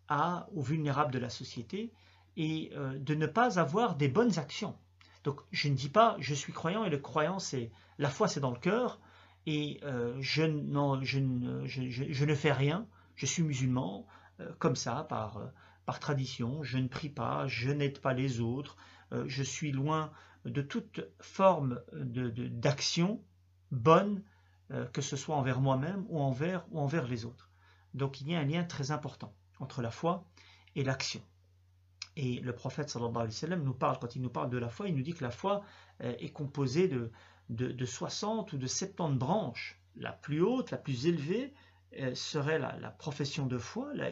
aux 0.09 0.61
vulnérables 0.61 1.11
de 1.11 1.19
la 1.19 1.29
société 1.29 1.91
et 2.37 2.71
de 2.75 3.15
ne 3.15 3.25
pas 3.25 3.59
avoir 3.59 3.95
des 3.95 4.07
bonnes 4.07 4.39
actions. 4.39 4.75
Donc 5.23 5.41
je 5.51 5.67
ne 5.67 5.75
dis 5.75 5.89
pas 5.89 6.15
je 6.19 6.33
suis 6.33 6.53
croyant 6.53 6.85
et 6.85 6.89
le 6.89 6.99
croyant 6.99 7.39
c'est 7.39 7.71
la 7.97 8.09
foi 8.09 8.27
c'est 8.27 8.39
dans 8.39 8.51
le 8.51 8.59
cœur 8.59 8.99
et 9.45 9.81
je, 10.19 10.43
non, 10.43 11.01
je, 11.03 11.19
je, 11.65 12.25
ne 12.25 12.35
fais 12.35 12.51
rien, 12.51 12.87
je 13.15 13.25
suis 13.25 13.43
musulman, 13.43 14.05
euh, 14.39 14.53
comme 14.59 14.75
ça, 14.75 15.05
par, 15.09 15.37
euh, 15.37 15.47
par 15.85 15.99
tradition, 15.99 16.63
je 16.63 16.77
ne 16.77 16.87
prie 16.87 17.09
pas, 17.09 17.47
je 17.47 17.71
n'aide 17.71 17.99
pas 17.99 18.13
les 18.13 18.39
autres, 18.39 18.77
euh, 19.11 19.23
je 19.27 19.43
suis 19.43 19.71
loin 19.71 20.11
de 20.45 20.61
toute 20.61 21.01
forme 21.19 21.81
d'action 21.91 23.23
de, 23.71 23.77
bonne, 23.77 24.23
que 24.91 25.01
ce 25.01 25.15
soit 25.15 25.35
envers 25.35 25.61
moi-même 25.61 26.05
ou 26.09 26.19
envers, 26.19 26.65
ou 26.71 26.79
envers 26.79 27.07
les 27.07 27.25
autres. 27.25 27.49
Donc 27.93 28.19
il 28.21 28.29
y 28.29 28.35
a 28.35 28.39
un 28.39 28.43
lien 28.43 28.63
très 28.65 28.91
important 28.91 29.33
entre 29.59 29.81
la 29.81 29.91
foi 29.91 30.25
et 30.75 30.83
l'action. 30.83 31.21
Et 32.19 32.39
le 32.39 32.53
prophète 32.53 32.89
sallallahu 32.89 33.15
alayhi 33.15 33.27
wa 33.27 33.31
sallam 33.31 33.63
nous 33.63 33.73
parle, 33.73 33.99
quand 33.99 34.15
il 34.15 34.21
nous 34.21 34.29
parle 34.29 34.49
de 34.49 34.57
la 34.57 34.69
foi, 34.69 34.87
il 34.89 34.95
nous 34.95 35.03
dit 35.03 35.13
que 35.13 35.23
la 35.23 35.31
foi 35.31 35.63
est 35.99 36.31
composée 36.31 36.87
de, 36.87 37.11
de, 37.49 37.67
de 37.71 37.85
60 37.85 38.53
ou 38.53 38.57
de 38.57 38.67
70 38.67 39.17
branches. 39.17 39.79
La 39.95 40.11
plus 40.11 40.41
haute, 40.41 40.71
la 40.71 40.77
plus 40.77 41.05
élevée, 41.07 41.53
euh, 41.95 42.13
serait 42.15 42.59
la, 42.59 42.91
profession 42.91 43.45
de 43.45 43.57
foi, 43.57 43.93
la 43.93 44.09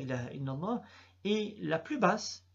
et 1.26 1.58
la 1.60 1.80
plus 1.80 2.00
basse 2.00 2.46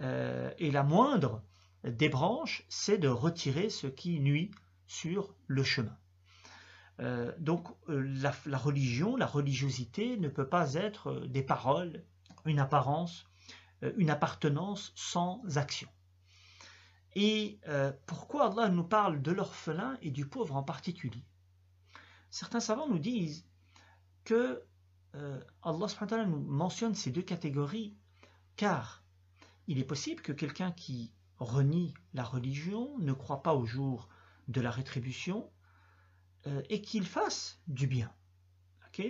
euh, 0.00 0.50
et 0.58 0.72
la 0.72 0.82
moindre 0.82 1.42
des 1.84 2.08
branches, 2.08 2.64
c'est 2.68 2.98
de 2.98 3.08
retirer 3.08 3.70
ce 3.70 3.86
qui 3.86 4.18
nuit 4.18 4.50
sur 4.88 5.32
le 5.46 5.62
chemin. 5.62 5.96
Euh, 7.00 7.32
donc 7.38 7.68
la, 7.86 8.32
religion, 8.58 9.16
la 9.16 9.26
religiosité 9.26 10.16
ne 10.16 10.28
peut 10.28 10.48
pas 10.48 10.74
être 10.74 11.20
des 11.26 11.42
paroles, 11.42 12.02
une 12.44 12.58
apparence, 12.58 13.27
une 13.96 14.10
appartenance 14.10 14.92
sans 14.96 15.42
action. 15.56 15.88
Et 17.14 17.60
pourquoi 18.06 18.52
Allah 18.52 18.68
nous 18.68 18.84
parle 18.84 19.22
de 19.22 19.32
l'orphelin 19.32 19.96
et 20.02 20.10
du 20.10 20.26
pauvre 20.26 20.56
en 20.56 20.62
particulier? 20.62 21.24
Certains 22.30 22.60
savants 22.60 22.88
nous 22.88 22.98
disent 22.98 23.46
que 24.24 24.62
euh, 25.14 25.40
Allah 25.62 26.26
nous 26.26 26.40
mentionne 26.40 26.94
ces 26.94 27.10
deux 27.10 27.22
catégories 27.22 27.96
car 28.56 29.02
il 29.66 29.78
est 29.78 29.84
possible 29.84 30.20
que 30.20 30.32
quelqu'un 30.32 30.72
qui 30.72 31.12
renie 31.38 31.94
la 32.14 32.24
religion, 32.24 32.98
ne 32.98 33.12
croit 33.12 33.42
pas 33.42 33.54
au 33.54 33.64
jour 33.64 34.08
de 34.48 34.60
la 34.60 34.70
rétribution 34.70 35.50
euh, 36.46 36.62
et 36.68 36.82
qu'il 36.82 37.06
fasse 37.06 37.60
du 37.66 37.86
bien. 37.86 38.12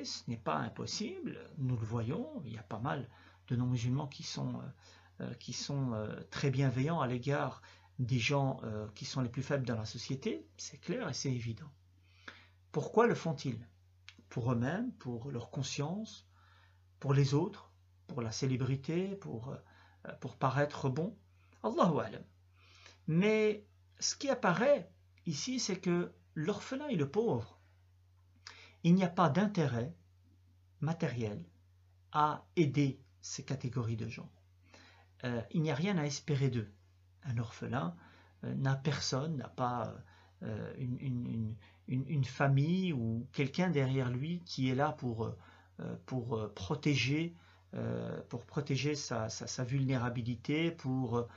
Ce 0.05 0.29
n'est 0.29 0.37
pas 0.37 0.57
impossible, 0.57 1.39
nous 1.57 1.79
le 1.79 1.87
voyons, 1.87 2.43
il 2.45 2.53
y 2.53 2.59
a 2.59 2.63
pas 2.63 2.79
mal 2.79 3.09
de 3.49 3.57
non-musulmans 3.57 4.07
qui 4.07 4.23
sont, 4.23 4.61
euh, 5.21 5.35
qui 5.35 5.53
sont 5.53 6.09
très 6.31 6.51
bienveillants 6.51 7.01
à 7.01 7.07
l'égard 7.07 7.63
des 7.99 8.21
gens 8.21 8.61
qui 8.95 9.05
sont 9.05 9.21
les 9.23 9.29
plus 9.29 9.43
faibles 9.43 9.67
dans 9.67 9.75
la 9.77 9.85
société, 9.85 10.47
c'est 10.57 10.79
clair 10.79 11.09
et 11.09 11.13
c'est 11.13 11.33
évident. 11.33 11.71
Pourquoi 12.71 13.09
le 13.09 13.17
font-ils? 13.17 13.67
Pour 14.29 14.53
eux-mêmes, 14.53 14.93
pour 14.93 15.33
leur 15.33 15.51
conscience, 15.51 16.29
pour 17.01 17.15
les 17.15 17.35
autres, 17.35 17.73
pour 18.07 18.23
la 18.23 18.31
célébrité, 18.31 19.17
pour, 19.17 19.49
euh, 19.51 20.13
pour 20.21 20.37
paraître 20.37 20.89
bon? 20.89 21.17
Allahu 21.63 21.99
alam. 22.01 22.25
Mais 23.07 23.67
ce 23.99 24.17
qui 24.17 24.29
apparaît 24.29 24.91
ici, 25.27 25.59
c'est 25.59 25.81
que 25.81 26.13
l'orphelin 26.35 26.89
et 26.89 26.97
le 26.97 27.11
pauvre, 27.11 27.59
il 28.85 28.95
n'y 28.95 29.05
a 29.05 29.09
pas 29.09 29.29
d'intérêt 29.29 29.95
matériel 30.81 31.45
à 32.13 32.47
aider 32.57 33.01
ces 33.21 33.45
catégories 33.45 33.97
de 33.97 34.09
gens. 34.09 34.31
Euh, 35.25 35.43
il 35.53 35.63
n'y 35.63 35.71
a 35.71 35.75
rien 35.75 35.99
à 35.99 36.05
espérer 36.05 36.51
d'eux. 36.51 36.71
Un 37.25 37.39
orphelin 37.39 37.97
euh, 38.45 38.55
n'a 38.55 38.77
personne, 38.77 39.37
n'a 39.37 39.49
pas 39.49 39.95
une, 40.79 41.57
une, 41.89 42.25
famille 42.25 42.93
ou 42.93 43.27
quelqu'un 43.33 43.71
derrière 43.71 44.09
lui 44.09 44.41
qui 44.45 44.71
est 44.71 44.77
là 44.77 44.93
pour, 44.93 45.35
euh, 45.81 45.95
pour 46.07 46.37
euh, 46.37 46.53
protéger, 46.55 47.37
euh, 47.75 48.21
pour 48.29 48.45
protéger 48.45 48.97
sa, 48.97 49.29
vulnérabilité, 49.65 50.73
pour, 50.73 51.29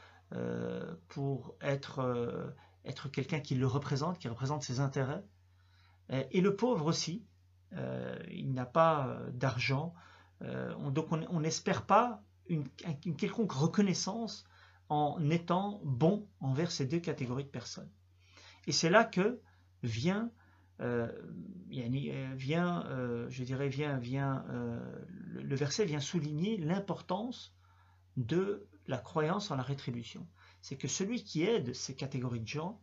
pour 1.09 1.55
être, 1.61 2.53
être 2.85 3.09
quelqu'un 3.09 3.41
qui 3.41 3.55
le 3.55 3.67
représente, 3.67 4.17
qui 4.17 4.29
représente 4.29 4.63
ses 4.63 4.79
intérêts. 4.79 5.23
Et 6.09 6.41
le 6.41 6.55
pauvre 6.55 6.85
aussi, 6.85 7.25
il 8.31 8.53
n'a 8.53 8.65
pas 8.65 9.19
d'argent, 9.33 9.93
donc 10.91 11.11
on 11.11 11.39
n'espère 11.39 11.85
pas 11.85 12.23
une, 12.47 12.67
quelconque 12.69 13.51
reconnaissance 13.51 14.45
en 14.89 15.29
étant 15.29 15.79
bon 15.83 16.27
envers 16.39 16.71
ces 16.71 16.85
deux 16.85 16.99
catégories 16.99 17.43
de 17.43 17.49
personnes. 17.49 17.89
Et 18.67 18.71
c'est 18.71 18.89
là 18.89 19.05
que 19.05 19.39
vient 19.83 20.31
euh, 20.81 21.11
euh, 21.73 22.37
euh, 22.47 23.29
je 23.29 23.43
dirais, 23.43 23.69
vient, 23.69 23.97
vient, 23.97 24.45
le 25.33 25.55
verset 25.55 25.85
vient 25.85 25.99
souligner 25.99 26.57
l'importance 26.57 27.55
de 28.17 28.67
la 28.87 28.97
croyance 28.97 29.51
en 29.51 29.55
la 29.55 29.63
rétribution. 29.63 30.27
C'est 30.61 30.75
que 30.75 30.87
celui 30.87 31.23
qui 31.23 31.43
aide 31.43 31.73
ces 31.73 31.95
catégories 31.95 32.41
de 32.41 32.47
gens 32.47 32.81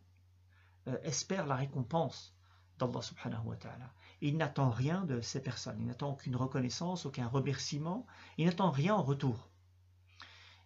espère 1.03 1.45
la 1.45 1.55
récompense 1.55 2.35
d'Allah 2.79 3.01
subhanahu 3.01 3.45
wa 3.45 3.57
ta'ala. 3.57 3.93
Il 4.21 4.37
n'attend 4.37 4.69
rien 4.69 5.05
de 5.05 5.21
ces 5.21 5.41
personnes, 5.41 5.77
il 5.79 5.87
n'attend 5.87 6.11
aucune 6.11 6.35
reconnaissance, 6.35 7.05
aucun 7.05 7.27
remerciement, 7.27 8.05
il 8.37 8.45
n'attend 8.45 8.69
rien 8.69 8.95
en 8.95 9.03
retour. 9.03 9.49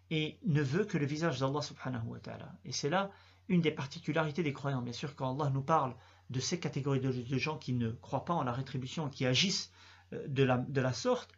Et 0.10 0.40
ne 0.46 0.62
veut 0.62 0.86
que 0.86 0.98
le 0.98 1.06
visage 1.06 1.40
d'Allah 1.40 1.62
subhanahu 1.62 2.08
wa 2.08 2.20
ta'ala. 2.20 2.52
Et 2.66 2.72
c'est 2.72 2.90
là 2.90 3.12
une 3.50 3.62
des 3.62 3.72
particularités 3.72 4.44
des 4.44 4.54
croyants. 4.54 4.82
Bien 4.82 4.94
sûr, 4.94 5.16
quand 5.16 5.40
Allah 5.40 5.50
nous 5.50 5.62
parle 5.62 5.96
de 6.30 6.40
ces 6.40 6.60
catégories 6.60 7.00
de, 7.00 7.38
gens 7.38 7.58
qui 7.58 7.74
ne 7.74 7.92
croient 7.92 8.26
pas 8.26 8.34
en 8.34 8.44
la 8.44 8.54
rétribution, 8.54 9.10
qui 9.10 9.26
agissent 9.26 9.72
euh, 10.14 10.28
de 10.28 10.44
la, 10.82 10.94
sorte, 10.94 11.32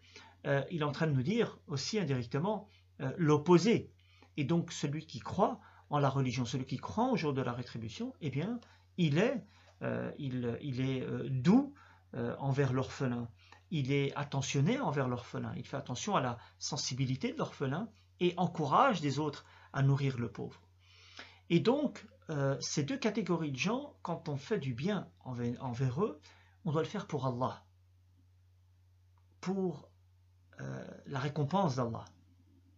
euh, 0.46 0.64
il 0.72 0.82
est 0.82 0.86
en 0.86 0.92
train 0.92 1.08
de 1.08 1.14
nous 1.14 1.24
dire 1.24 1.58
aussi 1.68 2.00
indirectement 2.00 2.70
euh, 3.02 3.12
l'opposé. 3.18 3.92
Et 4.38 4.44
donc 4.44 4.72
celui 4.72 5.06
qui 5.06 5.20
croit 5.20 5.60
en 5.90 6.00
la 6.00 6.10
religion, 6.10 6.46
celui 6.46 6.66
qui 6.66 6.78
croit 6.78 7.12
au 7.12 7.18
jour 7.18 7.34
de 7.34 7.42
la 7.42 7.54
rétribution, 7.54 8.14
eh 8.22 8.30
bien, 8.30 8.60
il 8.98 9.18
est, 9.18 9.44
il, 10.18 10.58
il, 10.62 10.82
est 10.82 11.06
euh, 12.16 12.36
envers 12.40 12.74
l'orphelin, 12.74 13.28
il 13.72 13.92
est 13.92 14.16
attentionné 14.16 14.80
envers 14.80 15.08
l'orphelin, 15.08 15.54
il 15.58 15.66
fait 15.66 15.78
attention 15.78 16.16
à 16.16 16.22
la 16.22 16.38
sensibilité 16.60 17.34
de 17.34 17.38
l'orphelin 17.38 17.90
et 18.20 18.34
encourage 18.38 19.02
des 19.02 19.20
autres 19.20 19.46
à 19.74 19.82
nourrir 19.82 20.18
le 20.18 20.32
pauvre. 20.32 20.62
Et 21.50 21.60
donc, 21.60 22.06
ces 22.60 22.84
deux 22.84 22.98
catégories 22.98 23.52
de 23.52 23.58
gens, 23.58 23.96
quand 24.02 24.30
on 24.30 24.38
fait 24.38 24.58
du 24.58 24.74
bien 24.74 25.08
envers 25.26 26.04
eux, 26.04 26.20
on 26.64 26.72
doit 26.72 26.82
le 26.82 26.88
faire 26.88 27.06
pour 27.08 27.28
Allah, 27.28 27.64
pour 29.42 29.90
la 31.06 31.20
récompense 31.20 31.76
d'Allah. 31.76 32.06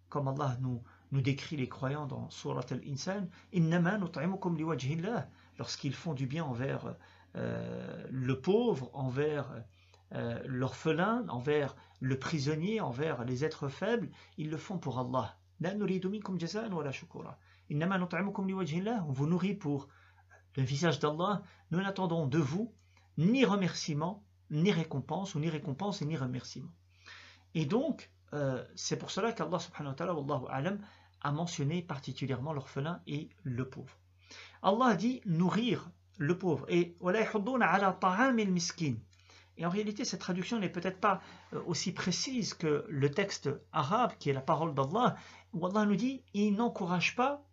Comme 0.09 0.27
Allah 0.27 0.57
nous, 0.61 0.81
nous 1.11 1.21
décrit 1.21 1.57
les 1.57 1.69
croyants 1.69 2.05
dans 2.05 2.29
Surat 2.29 2.65
al-Insan, 2.71 3.27
lorsqu'ils 5.57 5.93
font 5.93 6.13
du 6.13 6.27
bien 6.27 6.43
envers 6.43 6.85
euh, 6.85 6.93
le 7.37 8.41
pauvre, 8.41 8.89
envers 8.93 9.53
euh, 10.13 10.41
l'orphelin, 10.45 11.25
envers 11.27 11.75
le 11.99 12.17
prisonnier, 12.17 12.79
envers 12.79 13.25
les 13.25 13.43
êtres 13.43 13.67
faibles, 13.67 14.09
ils 14.37 14.49
le 14.49 14.55
font 14.57 14.77
pour 14.77 14.99
Allah. 14.99 15.37
On 15.61 15.85
vous 19.11 19.27
nourrit 19.27 19.53
pour 19.53 19.89
le 20.55 20.63
visage 20.63 20.99
d'Allah. 20.99 21.41
Nous 21.71 21.81
n'attendons 21.81 22.25
de 22.25 22.37
vous 22.37 22.73
ni 23.17 23.43
remerciement, 23.43 24.23
ni 24.49 24.71
récompense, 24.71 25.35
ou 25.35 25.39
ni 25.39 25.49
récompense 25.49 26.01
et 26.01 26.05
ni 26.05 26.15
remerciement. 26.15 26.71
Et 27.53 27.65
donc, 27.65 28.09
euh, 28.33 28.63
c'est 28.75 28.97
pour 28.97 29.11
cela 29.11 29.33
qu'Allah 29.33 29.59
subhanahu 29.59 29.91
wa 29.91 29.95
ta'ala, 29.95 30.15
a 31.21 31.31
mentionné 31.31 31.81
particulièrement 31.81 32.53
l'orphelin 32.53 33.01
et 33.07 33.27
le 33.43 33.67
pauvre. 33.67 33.97
Allah 34.61 34.95
dit 34.95 35.21
nourrir 35.25 35.89
le 36.17 36.37
pauvre. 36.37 36.65
Et 36.69 36.95
et 39.57 39.65
en 39.65 39.69
réalité, 39.69 40.05
cette 40.05 40.19
traduction 40.19 40.59
n'est 40.59 40.69
peut-être 40.69 40.99
pas 40.99 41.21
euh, 41.53 41.61
aussi 41.65 41.91
précise 41.91 42.53
que 42.53 42.85
le 42.87 43.09
texte 43.09 43.49
arabe, 43.71 44.13
qui 44.19 44.29
est 44.29 44.33
la 44.33 44.41
parole 44.41 44.73
d'Allah, 44.73 45.15
où 45.53 45.65
Allah 45.65 45.85
nous 45.85 45.95
dit 45.95 46.23
il 46.33 46.53
n'encourage 46.55 47.15
pas 47.15 47.43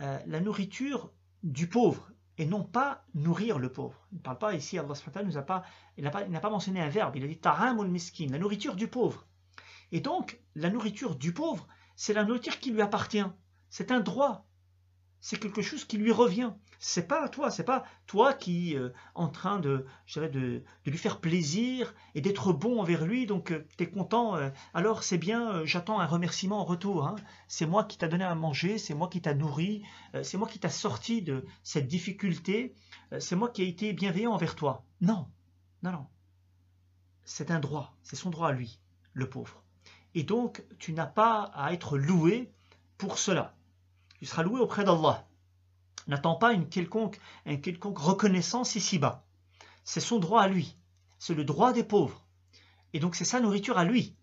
euh, 0.00 0.18
la 0.26 0.40
nourriture 0.40 1.10
du 1.42 1.68
pauvre 1.68 2.10
et 2.38 2.46
non 2.46 2.62
pas 2.64 3.04
nourrir 3.14 3.58
le 3.58 3.70
pauvre. 3.70 4.06
Il 4.12 4.18
ne 4.18 4.22
parle 4.22 4.38
pas 4.38 4.54
ici, 4.54 4.78
Allah 4.78 4.94
nous 5.24 5.36
a 5.36 5.42
pas, 5.42 5.64
il 5.96 6.04
n'a 6.04 6.10
pas, 6.10 6.50
mentionné 6.50 6.80
un 6.80 6.88
verbe, 6.88 7.16
il 7.16 7.24
a 7.24 7.26
dit 7.26 7.38
ta'amul 7.38 7.88
miskin, 7.88 8.28
la 8.30 8.38
nourriture 8.38 8.74
du 8.74 8.88
pauvre. 8.88 9.26
Et 9.90 10.00
donc, 10.00 10.40
la 10.54 10.70
nourriture 10.70 11.16
du 11.16 11.32
pauvre, 11.32 11.66
c'est 11.96 12.12
la 12.12 12.24
nourriture 12.24 12.60
qui 12.60 12.70
lui 12.70 12.82
appartient. 12.82 13.24
C'est 13.70 13.90
un 13.90 14.00
droit. 14.00 14.47
C'est 15.20 15.38
quelque 15.38 15.62
chose 15.62 15.84
qui 15.84 15.98
lui 15.98 16.12
revient. 16.12 16.52
C'est 16.78 17.08
pas 17.08 17.24
à 17.24 17.28
toi, 17.28 17.50
c'est 17.50 17.64
pas 17.64 17.84
toi 18.06 18.32
qui 18.32 18.76
euh, 18.76 18.90
en 19.16 19.28
train 19.28 19.58
de, 19.58 19.84
de, 20.14 20.28
de, 20.28 20.62
lui 20.86 20.96
faire 20.96 21.20
plaisir 21.20 21.92
et 22.14 22.20
d'être 22.20 22.52
bon 22.52 22.80
envers 22.80 23.04
lui, 23.04 23.26
donc 23.26 23.50
euh, 23.50 23.66
tu 23.76 23.82
es 23.82 23.90
content, 23.90 24.36
euh, 24.36 24.50
alors 24.74 25.02
c'est 25.02 25.18
bien, 25.18 25.64
j'attends 25.64 25.98
un 25.98 26.06
remerciement 26.06 26.60
en 26.60 26.64
retour. 26.64 27.08
Hein. 27.08 27.16
C'est 27.48 27.66
moi 27.66 27.82
qui 27.82 27.98
t'a 27.98 28.06
donné 28.06 28.22
à 28.22 28.34
manger, 28.36 28.78
c'est 28.78 28.94
moi 28.94 29.08
qui 29.08 29.20
t'a 29.20 29.34
nourri, 29.34 29.82
c'est 30.22 30.38
moi 30.38 30.46
qui 30.46 30.60
t'a 30.60 30.68
sorti 30.68 31.20
de 31.20 31.44
cette 31.64 31.88
difficulté, 31.88 32.74
c'est 33.18 33.34
moi 33.36 33.48
qui 33.48 33.62
ai 33.62 33.68
été 33.68 33.92
bienveillant 33.92 34.32
envers 34.32 34.54
toi. 34.54 34.84
Non, 35.00 35.26
non, 35.82 35.90
non. 35.90 36.06
C'est 37.24 37.50
un 37.50 37.58
droit, 37.58 37.96
c'est 38.04 38.16
son 38.16 38.30
droit 38.30 38.48
à 38.48 38.52
lui, 38.52 38.78
le 39.14 39.28
pauvre. 39.28 39.62
Et 40.14 40.22
donc, 40.22 40.64
tu 40.78 40.92
n'as 40.92 41.06
pas 41.06 41.50
à 41.54 41.72
être 41.72 41.98
loué 41.98 42.52
pour 42.96 43.18
cela. 43.18 43.54
Tu 44.18 44.26
seras 44.26 44.42
loué 44.42 44.60
auprès 44.60 44.84
d'Allah. 44.84 45.24
N'attends 46.06 46.36
pas 46.36 46.52
une 46.52 46.68
quelconque, 46.68 47.20
une 47.46 47.60
quelconque 47.60 47.98
reconnaissance 47.98 48.74
ici-bas. 48.74 49.24
C'est 49.84 50.00
son 50.00 50.18
droit 50.18 50.42
à 50.42 50.48
lui. 50.48 50.76
C'est 51.18 51.34
le 51.34 51.44
droit 51.44 51.72
des 51.72 51.84
pauvres. 51.84 52.24
Et 52.92 53.00
donc, 53.00 53.14
c'est 53.14 53.24
sa 53.24 53.40
nourriture 53.40 53.78
à 53.78 53.84
lui. 53.84 54.16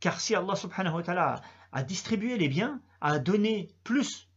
Car 0.00 0.20
si 0.20 0.34
Allah 0.34 0.56
subhanahu 0.56 0.94
wa 0.96 1.02
ta'ala 1.02 1.40
a 1.72 1.82
distribué 1.82 2.36
les 2.36 2.48
biens, 2.48 2.80
a 3.00 3.18
donné 3.18 3.68
plus 3.84 4.28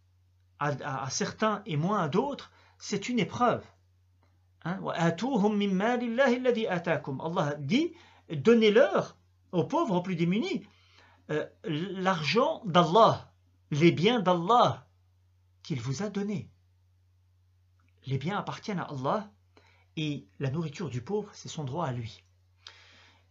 à, 0.60 1.10
certains 1.10 1.62
et 1.66 1.76
moins 1.76 2.00
à 2.00 2.08
d'autres, 2.08 2.52
c'est 2.78 3.10
une 3.10 3.20
épreuve. 3.20 3.66
Hein? 4.64 4.80
Allah 7.20 7.56
dit, 7.60 7.94
donnez-leur 8.30 9.18
aux 9.52 9.66
pauvres, 9.66 9.96
aux 9.96 10.02
plus 10.02 10.16
démunis, 10.16 10.66
euh, 11.32 11.46
l'argent 11.66 12.62
d'Allah, 12.66 13.33
les 13.72 13.92
biens 13.92 14.20
d'Allah 14.20 14.88
qu'il 15.64 15.82
vous 15.82 16.04
a 16.04 16.10
donnés. 16.10 16.50
Les 18.06 18.18
biens 18.18 18.38
appartiennent 18.38 18.80
à 18.80 18.84
Allah 18.84 19.32
et 19.96 20.28
la 20.40 20.50
nourriture 20.50 20.90
du 20.90 21.02
pauvre, 21.02 21.30
c'est 21.34 21.50
son 21.50 21.64
droit 21.64 21.86
à 21.86 21.92
lui. 21.92 22.24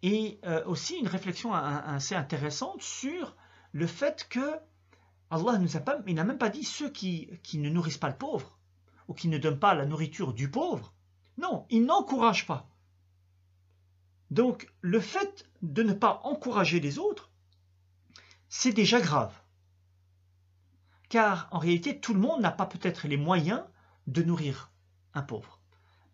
Et 0.02 0.40
euh, 0.44 0.64
aussi 0.64 0.96
une 0.96 1.08
réflexion 1.08 1.54
assez 1.54 2.14
intéressante 2.14 2.82
sur 2.82 3.36
le 3.72 3.86
fait 3.86 4.26
que 4.28 4.58
Allah 5.30 5.58
nous 5.58 5.76
a 5.76 5.80
pas, 5.80 5.98
il 6.06 6.14
n'a 6.14 6.24
même 6.24 6.38
pas 6.38 6.50
dit 6.50 6.64
ceux 6.64 6.90
qui, 6.90 7.30
qui 7.42 7.58
ne 7.58 7.70
nourrissent 7.70 7.98
pas 7.98 8.08
le 8.08 8.16
pauvre 8.16 8.58
ou 9.08 9.14
qui 9.14 9.28
ne 9.28 9.38
donnent 9.38 9.58
pas 9.58 9.74
la 9.74 9.86
nourriture 9.86 10.34
du 10.34 10.50
pauvre. 10.50 10.92
Non, 11.38 11.66
il 11.70 11.84
n'encourage 11.84 12.46
pas. 12.46 12.68
Donc 14.30 14.72
le 14.80 15.00
fait 15.00 15.46
de 15.62 15.82
ne 15.82 15.92
pas 15.92 16.20
encourager 16.24 16.80
les 16.80 16.98
autres, 16.98 17.30
c'est 18.48 18.72
déjà 18.72 19.00
grave. 19.00 19.41
Car 21.12 21.46
en 21.50 21.58
réalité, 21.58 22.00
tout 22.00 22.14
le 22.14 22.20
monde 22.20 22.40
n'a 22.40 22.50
pas 22.50 22.64
peut-être 22.64 23.06
les 23.06 23.18
moyens 23.18 23.62
de 24.06 24.22
nourrir 24.22 24.72
un 25.12 25.20
pauvre, 25.20 25.60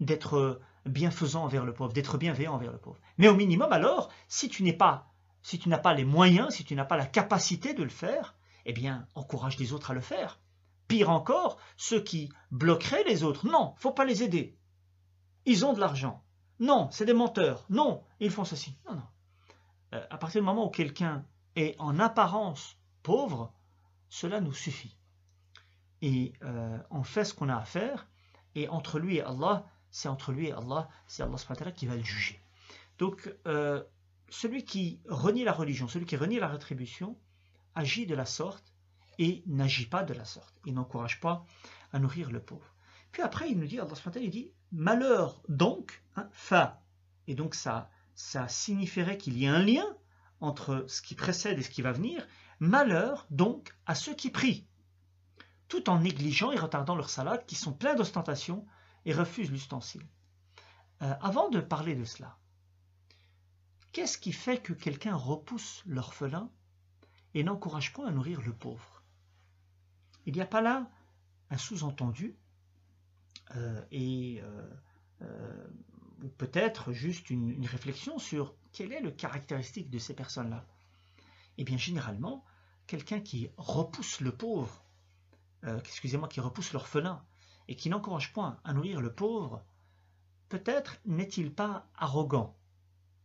d'être 0.01 0.61
bienfaisant 0.87 1.45
envers 1.45 1.65
le 1.65 1.73
pauvre, 1.73 1.93
d'être 1.93 2.19
bienveillant 2.19 2.55
envers 2.55 2.73
le 2.73 2.79
pauvre. 2.79 2.99
Mais 3.17 3.29
au 3.29 3.37
minimum 3.37 3.73
alors, 3.73 4.11
si 4.27 4.49
tu 4.49 4.65
n'es 4.65 4.73
pas, 4.73 5.07
si 5.41 5.61
tu 5.61 5.69
n'as 5.69 5.79
pas 5.79 5.95
les 5.95 6.05
moyens, 6.05 6.53
si 6.53 6.65
tu 6.65 6.75
n'as 6.75 6.85
pas 6.85 6.97
la 6.97 7.07
capacité 7.07 7.75
de 7.75 7.85
le 7.85 7.91
faire, 7.91 8.35
eh 8.67 8.73
bien, 8.73 9.07
encourage 9.15 9.57
les 9.61 9.73
autres 9.73 9.93
à 9.93 9.95
le 9.95 10.01
faire. 10.01 10.41
Pire 10.89 11.11
encore, 11.11 11.59
ceux 11.77 12.03
qui 12.03 12.33
bloqueraient 12.51 13.05
les 13.05 13.23
autres, 13.23 13.47
non, 13.47 13.75
faut 13.77 13.93
pas 13.93 14.05
les 14.05 14.25
aider. 14.25 14.59
Ils 15.45 15.65
ont 15.65 15.75
de 15.75 15.79
l'argent, 15.79 16.25
non, 16.59 16.89
c'est 16.91 17.05
des 17.05 17.13
menteurs. 17.13 17.67
Non, 17.71 18.03
ils 18.19 18.33
font 18.33 18.45
ceci. 18.45 18.77
Non, 18.89 18.97
non. 18.97 19.07
Euh, 19.95 20.05
à 20.11 20.19
partir 20.19 20.41
du 20.41 20.45
moment 20.45 20.67
où 20.67 20.71
quelqu'un 20.71 21.25
est 21.55 21.77
en 21.79 22.01
apparence 22.01 22.77
pauvre, 23.05 23.53
cela 24.09 24.41
nous 24.41 24.53
suffit. 24.53 24.97
Et 26.03 26.33
euh, 26.43 26.79
on 26.91 27.03
fait 27.03 27.25
ce 27.25 27.35
qu'on 27.35 27.49
a 27.49 27.57
à 27.57 27.65
faire, 27.65 28.09
et 28.55 28.69
entre 28.69 28.99
lui 28.99 29.17
et 29.17 29.23
Allah, 29.23 29.67
c'est 29.91 30.09
entre 30.09 30.33
lui 30.33 30.49
et 30.49 30.53
Allah, 30.53 30.89
c'est 31.07 31.23
Allah 31.23 31.73
qui 31.73 31.87
va 31.87 31.97
le 31.97 32.03
juger. 32.03 32.41
Donc, 32.99 33.33
euh, 33.47 33.83
celui 34.29 34.65
qui 34.65 35.01
renie 35.09 35.45
la 35.45 35.53
religion, 35.53 35.89
celui 35.89 36.07
qui 36.07 36.17
renie 36.17 36.39
la 36.39 36.49
rétribution, 36.49 37.17
agit 37.75 38.07
de 38.07 38.15
la 38.15 38.27
sorte 38.27 38.75
et 39.19 39.43
n'agit 39.47 39.87
pas 39.87 40.03
de 40.03 40.15
la 40.15 40.25
sorte. 40.25 40.55
Il 40.67 40.75
n'encourage 40.75 41.21
pas 41.21 41.45
à 41.93 41.99
nourrir 41.99 42.31
le 42.31 42.41
pauvre. 42.41 42.75
Puis 43.13 43.23
après, 43.23 43.51
il 43.51 43.59
nous 43.59 43.67
dit, 43.67 43.81
Allah 43.81 43.95
il 44.17 44.31
dit, 44.31 44.53
malheur 44.71 45.43
donc, 45.49 46.03
hein, 46.17 46.29
fa, 46.33 46.83
et 47.27 47.35
donc 47.35 47.55
ça, 47.55 47.91
ça 48.15 48.49
signifierait 48.49 49.19
qu'il 49.19 49.39
y 49.39 49.47
a 49.47 49.55
un 49.55 49.63
lien 49.63 49.87
entre 50.41 50.85
ce 50.89 51.03
qui 51.03 51.15
précède 51.15 51.59
et 51.59 51.63
ce 51.63 51.71
qui 51.71 51.83
va 51.83 51.93
venir, 51.93 52.27
malheur 52.61 53.27
donc 53.31 53.75
à 53.87 53.95
ceux 53.95 54.15
qui 54.15 54.31
prient, 54.31 54.67
tout 55.69 55.91
en 55.91 56.01
négligeant 56.01 56.51
et 56.51 56.59
retardant 56.59 56.97
leur 56.97 57.11
salade, 57.11 57.47
qui 57.47 57.55
sont 57.55 57.73
pleins 57.73 57.95
d'ostentation 57.95 58.67
et 59.05 59.13
refusent 59.13 59.51
l'ustensile. 59.51 60.07
Euh, 61.03 61.15
avant 61.21 61.49
de 61.49 61.61
parler 61.61 61.95
de 61.95 62.05
cela, 62.05 62.39
qu'est-ce 63.93 64.19
qui 64.19 64.33
fait 64.33 64.59
que 64.59 64.73
quelqu'un 64.73 65.15
repousse 65.15 65.83
l'orphelin 65.87 66.51
et 67.35 67.45
n'encourage 67.45 67.93
pas 67.93 68.09
à 68.09 68.11
nourrir 68.11 68.41
le 68.43 68.53
pauvre? 68.53 69.03
Il 70.27 70.35
n'y 70.35 70.41
a 70.41 70.47
pas 70.47 70.61
là 70.61 70.91
un 71.51 71.59
sous-entendu 71.59 72.37
euh, 73.57 73.81
et 73.91 74.43
euh, 75.23 75.69
ou 76.23 76.29
peut-être 76.29 76.93
juste 76.93 77.31
une, 77.31 77.67
réflexion 77.67 78.19
sur 78.19 78.55
quelle 78.73 78.93
est 78.93 79.01
le 79.01 79.11
caractéristique 79.11 79.91
de 79.91 79.99
ces 79.99 80.15
personnes-là. 80.15 80.67
Eh 81.59 81.65
bien, 81.65 81.77
généralement, 81.77 82.45
quelqu'un 82.87 83.21
qui 83.21 83.51
repousse 83.57 84.21
le 84.21 84.33
pauvre, 84.33 84.83
excusez-moi, 85.65 86.29
qui 86.29 86.41
repousse 86.41 86.73
l'orphelin 86.73 87.23
et 87.69 87.77
qui 87.77 87.91
n'encourage 87.91 88.33
point 88.33 88.59
à 88.65 88.73
nourrir 88.73 89.01
le 89.01 89.13
pauvre, 89.13 89.63
peut-être 90.49 90.97
n'est-il 91.05 91.53
pas 91.53 91.87
arrogant, 91.97 92.57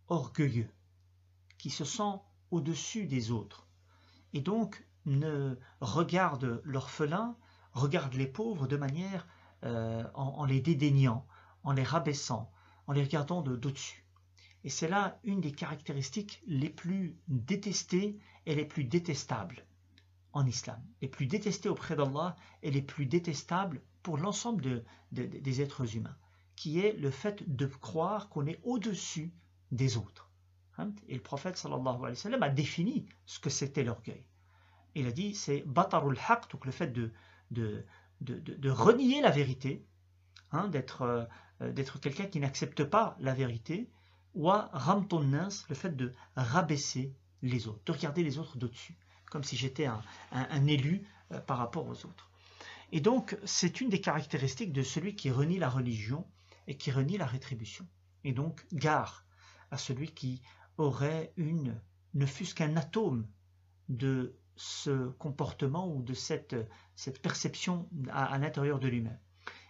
orgueilleux, 0.07 0.69
qui 1.57 1.69
se 1.69 1.85
sent 1.85 2.19
au-dessus 2.51 3.05
des 3.05 3.31
autres, 3.31 3.67
et 4.33 4.41
donc 4.41 4.85
ne 5.05 5.55
regarde 5.81 6.61
l'orphelin, 6.63 7.35
regarde 7.71 8.13
les 8.13 8.27
pauvres 8.27 8.67
de 8.67 8.77
manière 8.77 9.27
euh, 9.63 10.03
en, 10.13 10.45
les 10.45 10.61
dédaignant, 10.61 11.25
en 11.63 11.71
les 11.71 11.83
rabaissant, 11.83 12.51
en 12.87 12.93
les 12.93 13.03
regardant 13.03 13.41
d'au-dessus. 13.41 14.02
Et 14.63 14.69
c'est 14.69 14.87
là 14.87 15.19
une 15.23 15.41
des 15.41 15.51
caractéristiques 15.51 16.41
les 16.47 16.69
plus 16.69 17.17
détestées 17.27 18.17
et 18.45 18.55
les 18.55 18.65
plus 18.65 18.83
détestables. 18.83 19.65
en 20.35 20.47
islam, 20.47 20.81
les 21.01 21.07
plus 21.07 21.27
détestés 21.27 21.69
auprès 21.69 21.95
d'Allah 21.95 22.35
et 22.63 22.71
les 22.71 22.81
plus 22.81 23.05
détestables 23.05 23.81
pour 24.01 24.17
l'ensemble 24.17 24.83
des 25.11 25.61
êtres 25.61 25.95
humains, 25.95 26.17
qui 26.55 26.79
est 26.79 26.93
le 26.93 27.11
fait 27.11 27.43
de 27.55 27.67
croire 27.67 28.29
qu'on 28.29 28.47
est 28.47 28.59
au-dessus 28.63 29.31
des 29.71 29.95
autres. 29.97 30.31
Hein? 30.77 30.91
Et 31.07 31.15
le 31.15 31.21
prophète 31.21 31.57
sallallahu 31.57 32.15
a 32.41 32.49
défini 32.49 33.05
ce 33.25 33.39
que 33.39 33.49
c'était 33.49 33.83
l'orgueil. 33.83 34.25
Il 34.95 35.07
a 35.07 35.11
dit 35.11 35.35
c'est 35.35 35.63
batarul 35.65 36.17
haq, 36.27 36.49
donc 36.51 36.65
le 36.65 36.71
fait 36.71 36.91
de, 36.91 37.85
renier 38.69 39.21
la 39.21 39.31
vérité, 39.31 39.85
hein, 40.51 40.71
euh, 41.01 41.25
d'être 41.71 41.99
quelqu'un 41.99 42.25
qui 42.25 42.39
n'accepte 42.39 42.83
pas 42.83 43.15
la 43.19 43.33
vérité, 43.33 43.89
ramton 44.35 45.19
le 45.19 45.75
fait 45.75 45.95
de 45.95 46.13
rabaisser 46.35 47.13
les 47.41 47.67
autres, 47.67 47.81
de 47.85 47.91
regarder 47.91 48.23
les 48.23 48.37
autres 48.37 48.57
d'au-dessus, 48.57 48.97
comme 49.29 49.43
si 49.43 49.57
j'étais 49.57 49.85
un, 49.85 50.01
un, 50.31 50.65
élu 50.67 51.07
euh, 51.31 51.39
par 51.39 51.57
rapport 51.57 51.87
aux 51.87 52.05
autres. 52.05 52.31
Et 52.91 53.01
donc, 53.01 53.37
c'est 53.43 53.81
une 53.81 53.89
des 53.89 54.01
caractéristiques 54.01 54.71
de 54.71 54.83
celui 54.83 55.15
qui 55.15 55.29
renie 55.31 55.59
la 55.59 55.69
religion 55.69 56.25
et 56.67 56.77
qui 56.77 56.91
renie 56.91 57.17
la 57.17 57.25
rétribution. 57.25 57.87
Et 58.23 58.31
donc, 58.31 58.65
gare 58.71 59.25
à 59.71 59.77
celui 59.77 60.13
qui 60.13 60.41
aurait 60.77 61.33
une, 61.35 61.79
ne 62.13 62.25
fût-ce 62.25 62.55
qu'un 62.55 62.77
atome 62.77 63.27
de 63.89 64.35
ce 64.55 65.09
comportement 65.09 65.87
ou 65.87 66.03
de 66.03 66.13
cette, 66.13 66.55
cette 66.95 67.21
perception 67.21 67.89
à, 68.11 68.37
l'intérieur 68.37 68.79
de 68.79 68.87
lui-même. 68.87 69.19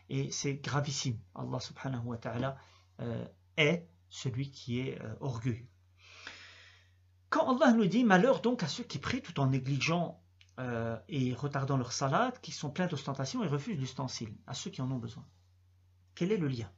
Et 0.09 0.31
c'est 0.31 0.55
gravissime. 0.55 1.17
Allah 1.35 1.59
subhanahu 1.59 2.05
wa 2.05 2.17
ta'ala 2.17 2.57
euh, 2.99 3.25
est 3.57 3.87
celui 4.13 4.51
qui 4.51 4.79
est 4.79 5.01
euh, 5.01 5.15
orgueilleux. 5.21 5.67
Quand 7.29 7.57
Allah 7.57 7.73
nous 7.73 7.87
dit 7.87 8.03
malheur 8.03 8.41
donc 8.41 8.61
à 8.61 8.67
ceux 8.67 8.83
qui 8.83 8.99
prient 8.99 9.23
tout 9.23 9.39
en 9.39 9.47
négligeant 9.47 10.23
euh, 10.59 10.97
et 11.09 11.33
retardant 11.33 11.77
leur 11.77 11.91
salade, 11.91 12.39
qui 12.41 12.51
sont 12.51 12.69
pleins 12.69 12.85
d'ostentation 12.85 13.43
et 13.43 13.47
refusent 13.47 13.79
l'ustensile, 13.79 14.35
à 14.45 14.53
ceux 14.53 14.69
qui 14.69 14.81
en 14.81 14.91
ont 14.91 14.99
besoin. 14.99 15.25
Quel 16.13 16.31
est 16.31 16.37
le 16.37 16.47
lien? 16.47 16.71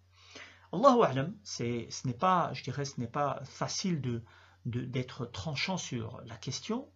Allahu 0.72 1.04
A'lam, 1.04 1.36
ce 1.44 2.08
n'est 2.08 2.14
pas, 2.14 2.54
je 2.54 2.64
dirais, 2.64 2.86
ce 2.86 3.02
n'est 3.02 3.08
pas 3.08 3.42
facile 3.44 4.00
de, 4.00 4.24
d'être 4.66 5.26
tranchant 5.26 5.78
sur 5.78 6.22
la 6.26 6.38
question, 6.38 6.90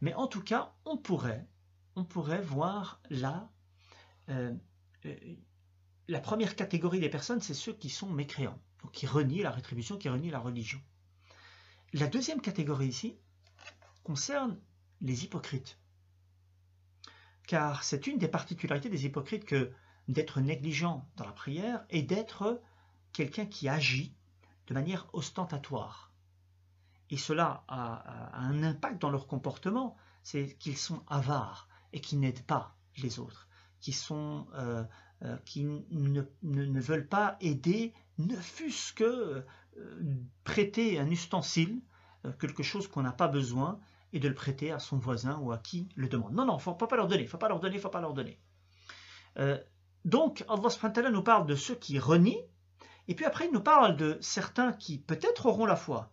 mais 0.00 0.14
en 0.14 0.26
tout 0.26 0.42
cas, 0.42 0.74
on 0.84 0.96
pourrait, 0.96 1.46
on 1.94 2.04
pourrait 2.04 2.42
voir 2.42 3.00
là, 3.08 3.48
euh, 4.30 4.52
la 6.08 6.20
première 6.20 6.56
catégorie 6.56 6.98
des 6.98 7.08
personnes, 7.08 7.40
c'est 7.40 7.54
ceux 7.54 7.72
qui 7.72 7.88
sont 7.88 8.10
mécréants, 8.10 8.60
qui 8.92 9.06
renient 9.06 9.42
la 9.42 9.50
rétribution, 9.50 9.96
qui 9.98 10.08
renient 10.08 10.30
la 10.30 10.38
religion. 10.38 10.80
La 11.92 12.06
deuxième 12.06 12.40
catégorie 12.40 12.88
ici 12.88 13.16
concerne 14.02 14.58
les 15.00 15.24
hypocrites. 15.24 15.78
Car 17.46 17.84
c'est 17.84 18.06
une 18.06 18.18
des 18.18 18.28
particularités 18.28 18.88
des 18.88 19.06
hypocrites 19.06 19.44
que 19.44 19.72
d'être 20.08 20.40
négligent 20.40 21.02
dans 21.16 21.24
la 21.24 21.32
prière 21.32 21.84
et 21.90 22.02
d'être 22.02 22.60
quelqu'un 23.12 23.46
qui 23.46 23.68
agit 23.68 24.14
de 24.66 24.74
manière 24.74 25.08
ostentatoire. 25.12 26.12
Et 27.10 27.16
cela 27.16 27.64
a, 27.68 28.36
un 28.36 28.62
impact 28.62 29.00
dans 29.00 29.10
leur 29.10 29.26
comportement, 29.26 29.96
c'est 30.22 30.56
qu'ils 30.58 30.76
sont 30.76 31.02
avares 31.06 31.68
et 31.92 32.00
qui 32.00 32.16
n'aident 32.16 32.44
pas 32.44 32.76
les 32.96 33.18
autres, 33.18 33.48
qui, 33.80 33.92
sont, 33.92 34.48
euh, 34.54 34.84
euh, 35.22 35.36
qui 35.44 35.64
ne, 35.64 36.22
ne, 36.42 36.80
veulent 36.80 37.08
pas 37.08 37.36
aider, 37.40 37.94
ne 38.18 38.36
fût-ce 38.36 38.92
que 38.92 39.04
euh, 39.04 39.44
prêter 40.44 40.98
un 40.98 41.10
ustensile, 41.10 41.80
quelque 42.40 42.64
chose 42.64 42.88
qu'on 42.88 43.02
n'a 43.02 43.12
pas 43.12 43.28
besoin, 43.28 43.78
et 44.12 44.18
de 44.18 44.26
le 44.26 44.34
prêter 44.34 44.72
à 44.72 44.80
son 44.80 44.98
voisin 44.98 45.38
ou 45.38 45.52
à 45.52 45.58
qui 45.58 45.88
le 45.94 46.08
demande. 46.08 46.32
Non, 46.32 46.44
non, 46.44 46.54
il 46.54 46.56
ne 46.56 46.62
faut 46.62 46.74
pas 46.74 46.96
leur 46.96 47.06
donner, 47.06 47.26
faut 47.26 47.38
pas 47.38 47.48
leur 47.48 47.60
donner, 47.60 47.78
faut 47.78 47.88
pas 47.88 48.00
leur 48.00 48.14
donner. 48.14 48.40
donc, 50.04 50.44
Allah 50.48 51.10
nous 51.10 51.22
parle 51.22 51.46
de 51.46 51.54
ceux 51.54 51.76
qui 51.76 51.98
renient 52.00 52.42
et 53.08 53.14
puis 53.14 53.24
après, 53.24 53.46
il 53.46 53.52
nous 53.52 53.60
parle 53.60 53.96
de 53.96 54.18
certains 54.20 54.72
qui 54.72 54.98
peut-être 54.98 55.46
auront 55.46 55.66
la 55.66 55.76
foi. 55.76 56.12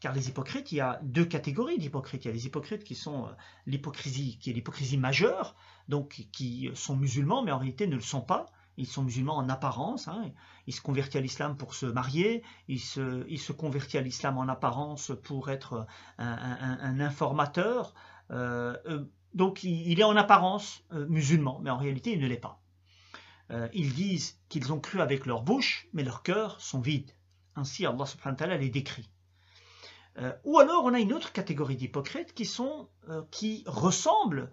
Car 0.00 0.14
les 0.14 0.28
hypocrites, 0.28 0.72
il 0.72 0.76
y 0.76 0.80
a 0.80 0.98
deux 1.02 1.24
catégories 1.24 1.78
d'hypocrites. 1.78 2.24
Il 2.24 2.28
y 2.28 2.30
a 2.30 2.34
les 2.34 2.46
hypocrites 2.46 2.84
qui 2.84 2.94
sont 2.94 3.26
euh, 3.26 3.32
l'hypocrisie, 3.66 4.38
qui 4.38 4.50
est 4.50 4.52
l'hypocrisie 4.52 4.96
majeure, 4.96 5.56
donc 5.88 6.26
qui 6.32 6.70
sont 6.74 6.96
musulmans, 6.96 7.42
mais 7.42 7.52
en 7.52 7.58
réalité 7.58 7.86
ne 7.86 7.96
le 7.96 8.00
sont 8.00 8.22
pas. 8.22 8.46
Ils 8.80 8.86
sont 8.86 9.04
musulmans 9.04 9.36
en 9.36 9.48
apparence. 9.48 10.08
Hein. 10.08 10.32
Ils 10.66 10.74
se 10.74 10.80
convertissent 10.80 11.16
à 11.16 11.20
l'islam 11.20 11.56
pour 11.56 11.74
se 11.74 11.86
marier. 11.86 12.42
Ils 12.66 12.80
se, 12.80 13.24
ils 13.28 13.38
se 13.38 13.52
convertissent 13.52 14.00
à 14.00 14.02
l'islam 14.02 14.38
en 14.38 14.48
apparence 14.48 15.12
pour 15.22 15.50
être 15.50 15.86
un, 16.18 16.98
informateur. 17.00 17.94
Euh, 18.30 18.76
euh, 18.86 19.04
donc 19.34 19.62
il, 19.62 20.00
est 20.00 20.04
en 20.04 20.16
apparence 20.16 20.82
musulman, 20.90 21.60
mais 21.62 21.70
en 21.70 21.76
réalité 21.76 22.12
il 22.12 22.20
ne 22.20 22.26
l'est 22.26 22.36
pas. 22.36 22.60
Euh, 23.50 23.68
ils 23.72 23.92
disent 23.94 24.38
qu'ils 24.48 24.72
ont 24.72 24.80
cru 24.80 25.00
avec 25.00 25.26
leur 25.26 25.42
bouche, 25.42 25.88
mais 25.92 26.04
leurs 26.04 26.22
cœurs 26.22 26.60
sont 26.60 26.80
vides. 26.80 27.10
Ainsi, 27.56 27.84
Allah 27.84 28.06
subhanahu 28.06 28.34
wa 28.34 28.38
ta'ala 28.38 28.56
les 28.56 28.70
décrit. 28.70 29.10
Euh, 30.18 30.32
ou 30.44 30.58
alors, 30.58 30.84
on 30.84 30.94
a 30.94 31.00
une 31.00 31.12
autre 31.12 31.32
catégorie 31.32 31.76
d'hypocrites 31.76 32.34
euh, 33.08 33.22
qui 33.30 33.64
ressemblent 33.66 34.52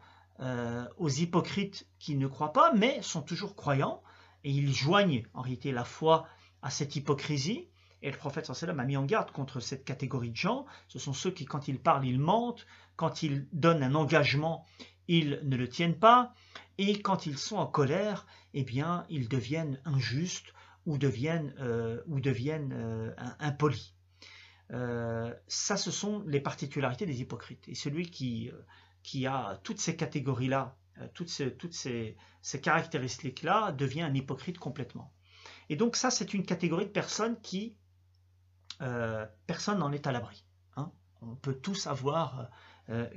aux 0.97 1.09
hypocrites 1.09 1.87
qui 1.97 2.15
ne 2.15 2.27
croient 2.27 2.53
pas, 2.53 2.71
mais 2.71 3.01
sont 3.01 3.23
toujours 3.23 3.55
croyants, 3.55 4.03
et 4.43 4.51
ils 4.51 4.73
joignent 4.73 5.23
en 5.33 5.41
réalité 5.41 5.71
la 5.71 5.83
foi 5.83 6.27
à 6.61 6.69
cette 6.69 6.95
hypocrisie. 6.95 7.69
Et 8.01 8.11
le 8.11 8.17
prophète 8.17 8.45
sallam 8.45 8.79
a 8.79 8.85
mis 8.85 8.97
en 8.97 9.05
garde 9.05 9.31
contre 9.31 9.59
cette 9.59 9.83
catégorie 9.83 10.29
de 10.29 10.35
gens. 10.35 10.65
Ce 10.87 10.99
sont 10.99 11.13
ceux 11.13 11.31
qui, 11.31 11.45
quand 11.45 11.67
ils 11.67 11.79
parlent, 11.79 12.05
ils 12.05 12.19
mentent. 12.19 12.67
Quand 12.95 13.23
ils 13.23 13.47
donnent 13.53 13.83
un 13.83 13.95
engagement, 13.95 14.65
ils 15.07 15.39
ne 15.43 15.55
le 15.55 15.67
tiennent 15.67 15.97
pas. 15.97 16.33
Et 16.77 17.01
quand 17.01 17.25
ils 17.25 17.37
sont 17.37 17.57
en 17.57 17.65
colère, 17.65 18.27
eh 18.53 18.63
bien, 18.63 19.05
ils 19.09 19.27
deviennent 19.27 19.79
injustes 19.85 20.53
ou 20.85 20.97
deviennent, 20.97 21.53
euh, 21.59 22.01
ou 22.07 22.19
deviennent 22.19 22.73
euh, 22.73 23.13
impolis. 23.39 23.95
Euh, 24.71 25.33
ça, 25.47 25.77
ce 25.77 25.91
sont 25.91 26.23
les 26.27 26.39
particularités 26.39 27.05
des 27.05 27.21
hypocrites. 27.21 27.67
Et 27.67 27.75
celui 27.75 28.09
qui, 28.09 28.51
qui 29.03 29.25
a 29.25 29.59
toutes 29.63 29.79
ces 29.79 29.95
catégories-là, 29.95 30.77
toutes, 31.13 31.29
ces, 31.29 31.53
toutes 31.53 31.73
ces, 31.73 32.15
caractéristiques-là, 32.61 33.71
devient 33.71 34.01
un 34.01 34.13
hypocrite 34.13 34.57
complètement. 34.57 35.13
Et 35.69 35.75
donc 35.75 35.95
ça, 35.95 36.11
c'est 36.11 36.33
une 36.33 36.45
catégorie 36.45 36.85
de 36.85 36.91
personnes 36.91 37.39
qui, 37.41 37.75
personne 39.47 39.79
n'en 39.79 39.91
est 39.91 40.07
à 40.07 40.11
l'abri. 40.11 40.45
Hein. 40.75 40.91
On 41.21 41.35
peut 41.35 41.55
tous 41.55 41.87
avoir 41.87 42.49
euh, 42.89 43.07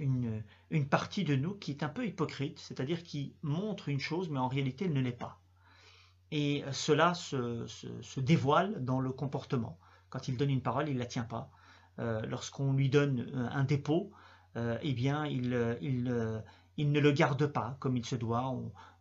une, 0.71 0.89
partie 0.89 1.23
de 1.23 1.37
nous 1.37 1.55
qui 1.55 1.71
est 1.71 1.85
un 1.85 1.89
peu 1.89 2.05
hypocrite, 2.05 2.59
c'est-à-dire 2.59 3.05
qui 3.05 3.37
montre 3.43 3.89
une 3.89 4.01
chose, 4.01 4.29
mais 4.29 4.41
en 4.41 4.49
réalité 4.49 4.87
elle 4.87 4.93
ne 4.93 5.01
l'est 5.01 5.13
pas. 5.13 5.41
Et 6.33 6.65
cela 6.73 7.15
se, 7.15 8.21
dévoile 8.21 8.85
dans 8.85 9.01
le 9.01 9.13
comportement. 9.13 9.79
Quand 10.09 10.27
il 10.27 10.37
donne 10.37 10.51
une 10.51 10.63
parole, 10.63 10.89
il 10.89 10.95
ne 10.95 10.99
la 10.99 11.07
tient 11.07 11.25
pas. 11.25 11.51
Euh, 11.99 12.23
lorsqu'on 12.27 12.73
lui 12.73 12.89
donne 12.89 13.49
un 13.53 13.65
dépôt, 13.65 14.11
euh, 14.57 14.79
eh 14.83 14.93
bien, 14.93 15.27
il, 15.27 15.77
il, 15.81 16.43
il, 16.81 16.93
ne 16.93 17.01
le 17.01 17.13
garde 17.13 17.47
pas 17.47 17.77
comme 17.81 17.97
il 17.97 18.05
se 18.05 18.17
doit. 18.17 18.55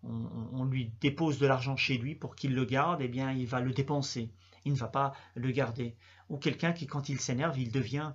On, 0.03 0.63
lui 0.65 0.93
dépose 1.01 1.39
de 1.39 1.47
l'argent 1.47 1.75
chez 1.75 1.97
lui 1.97 2.15
pour 2.15 2.35
qu'il 2.35 2.53
le 2.53 2.65
garde, 2.65 3.01
eh 3.01 3.07
bien, 3.07 3.31
il 3.31 3.47
va 3.47 3.59
le 3.59 3.71
dépenser. 3.71 4.31
Il 4.65 4.73
ne 4.73 4.77
va 4.77 4.87
pas 4.87 5.13
le 5.35 5.51
garder. 5.51 5.97
Ou 6.29 6.37
quelqu'un 6.37 6.73
qui, 6.73 6.87
quand 6.87 7.09
il 7.09 7.19
s'énerve, 7.19 7.59
il 7.59 7.71
devient 7.71 8.13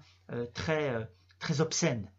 très, 0.55 1.09
très 1.38 1.61
obscène. 1.61 2.11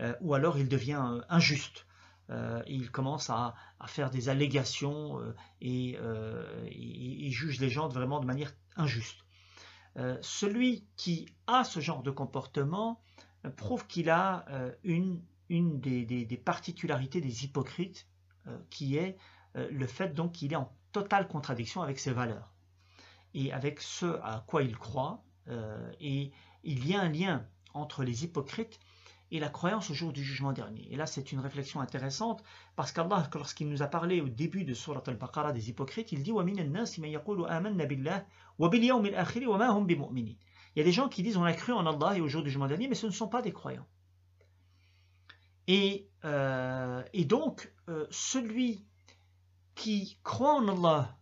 Euh, 0.00 0.14
ou 0.20 0.34
alors 0.34 0.58
il 0.58 0.68
devient 0.68 1.02
euh, 1.02 1.20
injuste. 1.28 1.86
Euh, 2.28 2.62
il 2.66 2.90
commence 2.90 3.30
à, 3.30 3.54
faire 3.86 4.10
des 4.10 4.28
allégations 4.28 5.20
et 5.60 5.96
il, 6.72 7.30
juge 7.30 7.60
les 7.60 7.70
gens 7.70 7.86
vraiment 7.86 8.18
de 8.18 8.26
manière 8.26 8.52
injuste. 8.74 9.24
celui 10.22 10.88
qui 10.96 11.28
a 11.46 11.62
ce 11.62 11.78
genre 11.78 12.02
de 12.02 12.10
comportement 12.10 13.00
prouve 13.56 13.86
qu'il 13.86 14.10
a 14.10 14.44
une, 14.82 15.22
une 15.48 15.80
des, 15.80 16.42
particularités 16.44 17.20
des 17.20 17.44
hypocrites 17.44 18.06
qui 18.70 18.96
est 18.96 19.16
le 19.54 19.86
fait 19.86 20.14
donc 20.14 20.32
qu'il 20.32 20.52
est 20.52 20.56
en 20.56 20.72
totale 20.92 21.28
contradiction 21.28 21.82
avec 21.82 21.98
ses 21.98 22.12
valeurs 22.12 22.54
et 23.34 23.52
avec 23.52 23.80
ce 23.80 24.06
à 24.22 24.44
quoi 24.46 24.62
il 24.62 24.76
croit. 24.76 25.24
et 26.00 26.32
il 26.64 26.88
y 26.88 26.94
a 26.94 27.00
un 27.00 27.08
lien 27.08 27.46
entre 27.74 28.02
les 28.02 28.24
hypocrites 28.24 28.78
et 29.30 29.40
la 29.40 29.48
croyance 29.48 29.90
au 29.90 29.94
jour 29.94 30.12
du 30.12 30.22
jugement 30.22 30.52
dernier. 30.52 30.86
Et 30.92 30.96
là, 30.96 31.06
c'est 31.06 31.32
une 31.32 31.40
réflexion 31.40 31.80
intéressante 31.80 32.42
parce 32.76 32.92
qu'Allah, 32.92 33.28
lorsqu'il 33.34 33.68
nous 33.68 33.82
a 33.82 33.86
parlé 33.86 34.20
au 34.20 34.28
début 34.28 34.64
de 34.64 34.74
Surat 34.74 35.02
al-Baqarah 35.06 35.52
des 35.52 35.68
hypocrites, 35.68 36.12
il 36.12 36.22
dit 36.22 36.30
Il 36.30 36.36
y 40.76 40.80
a 40.80 40.84
des 40.84 40.92
gens 40.92 41.08
qui 41.08 41.22
disent 41.22 41.36
on 41.36 41.44
a 41.44 41.52
cru 41.52 41.72
en 41.72 41.86
Allah 41.86 42.16
et 42.16 42.20
au 42.20 42.28
jour 42.28 42.42
du 42.42 42.50
jugement 42.50 42.68
dernier, 42.68 42.88
mais 42.88 42.94
ce 42.94 43.06
ne 43.06 43.12
sont 43.12 43.28
pas 43.28 43.42
des 43.42 43.52
croyants. 43.52 43.86
Et, 45.68 46.08
euh, 46.24 47.02
et 47.12 47.24
donc, 47.24 47.72
euh, 47.88 48.06
celui 48.10 48.84
qui 49.74 50.18
croit 50.22 50.54
en 50.54 50.68
Allah, 50.68 51.18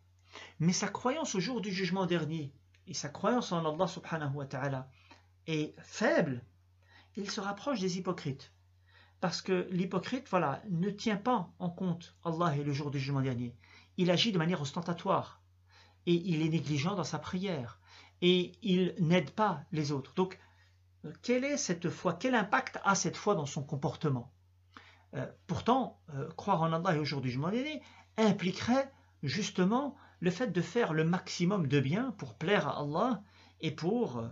mais 0.61 0.73
sa 0.73 0.89
croyance 0.89 1.35
au 1.35 1.41
jour 1.41 1.61
du 1.61 1.73
jugement 1.73 2.07
dernier 2.07 2.53
et 2.87 2.95
sa 2.95 3.09
croyance 3.09 3.53
en 3.53 3.65
Allah 3.65 3.87
subhanahu 3.87 4.35
wa 4.35 4.47
ta'ala 4.47 4.89
est 5.47 5.75
faible, 5.81 6.43
il 7.17 7.31
se 7.31 7.41
rapproche 7.41 7.81
des 7.81 7.99
hypocrites. 7.99 8.53
Parce 9.21 9.41
que 9.41 9.67
l'hypocrite, 9.71 10.29
voilà, 10.29 10.63
ne 10.69 10.91
tient 10.91 11.17
pas 11.17 11.51
en 11.59 11.71
compte 11.71 12.15
Allah 12.25 12.57
et 12.57 12.65
le 12.65 12.73
jour 12.73 12.91
du 12.91 12.99
jugement 12.99 13.23
dernier. 13.23 13.57
Il 13.97 14.11
agit 14.11 14.33
de 14.33 14.39
manière 14.39 14.61
ostentatoire. 14.61 15.41
Et 16.07 16.13
il 16.13 16.43
est 16.43 16.51
négligent 16.51 16.95
dans 16.95 17.05
sa 17.05 17.19
prière. 17.19 17.81
Et 18.21 18.53
il 18.61 18.95
n'aide 18.99 19.31
pas 19.31 19.63
les 19.73 19.93
autres. 19.93 20.13
Donc, 20.15 20.39
quelle 21.23 21.45
est 21.45 21.57
cette 21.57 21.91
foi? 21.91 22.15
Quel 22.15 22.35
impact 22.35 22.79
a 22.85 22.95
cette 22.95 23.17
foi 23.17 23.35
dans 23.35 23.47
son 23.47 23.63
comportement? 23.63 24.33
Euh, 25.15 25.27
Pourtant, 25.47 26.01
euh, 26.15 26.29
croire 26.37 26.63
en 26.63 26.73
Allah 26.73 26.95
et 26.95 26.99
au 26.99 27.05
jour 27.05 27.21
du 27.21 27.29
jugement 27.29 27.51
dernier 27.51 27.83
impliquerait 28.17 28.93
justement 29.23 29.97
le 30.21 30.31
fait 30.31 30.49
de 30.49 30.61
faire 30.61 30.93
le 30.93 31.05
maximum 31.05 31.67
de 31.67 31.81
bien 31.81 32.13
pour 32.13 32.35
plaire 32.35 32.69
à 32.69 32.81
Allah 32.81 33.23
et 33.61 33.71
pour 33.71 34.23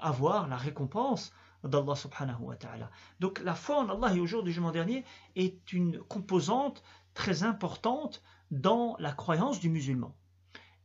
avoir 0.00 0.48
la 0.48 0.56
récompense 0.56 1.32
d'Allah 1.64 1.94
subhanahu 1.94 2.42
wa 2.42 2.56
ta'ala. 2.56 2.90
Donc 3.20 3.40
la 3.40 3.54
foi 3.54 3.78
en 3.78 3.88
Allah 3.88 4.14
et 4.14 4.20
au 4.20 4.26
jour 4.26 4.42
du 4.42 4.50
jugement 4.50 4.70
dernier 4.70 5.04
est 5.34 5.72
une 5.72 5.98
composante 5.98 6.82
très 7.14 7.42
importante 7.42 8.22
dans 8.50 8.96
la 8.98 9.12
croyance 9.12 9.60
du 9.60 9.68
musulman. 9.68 10.14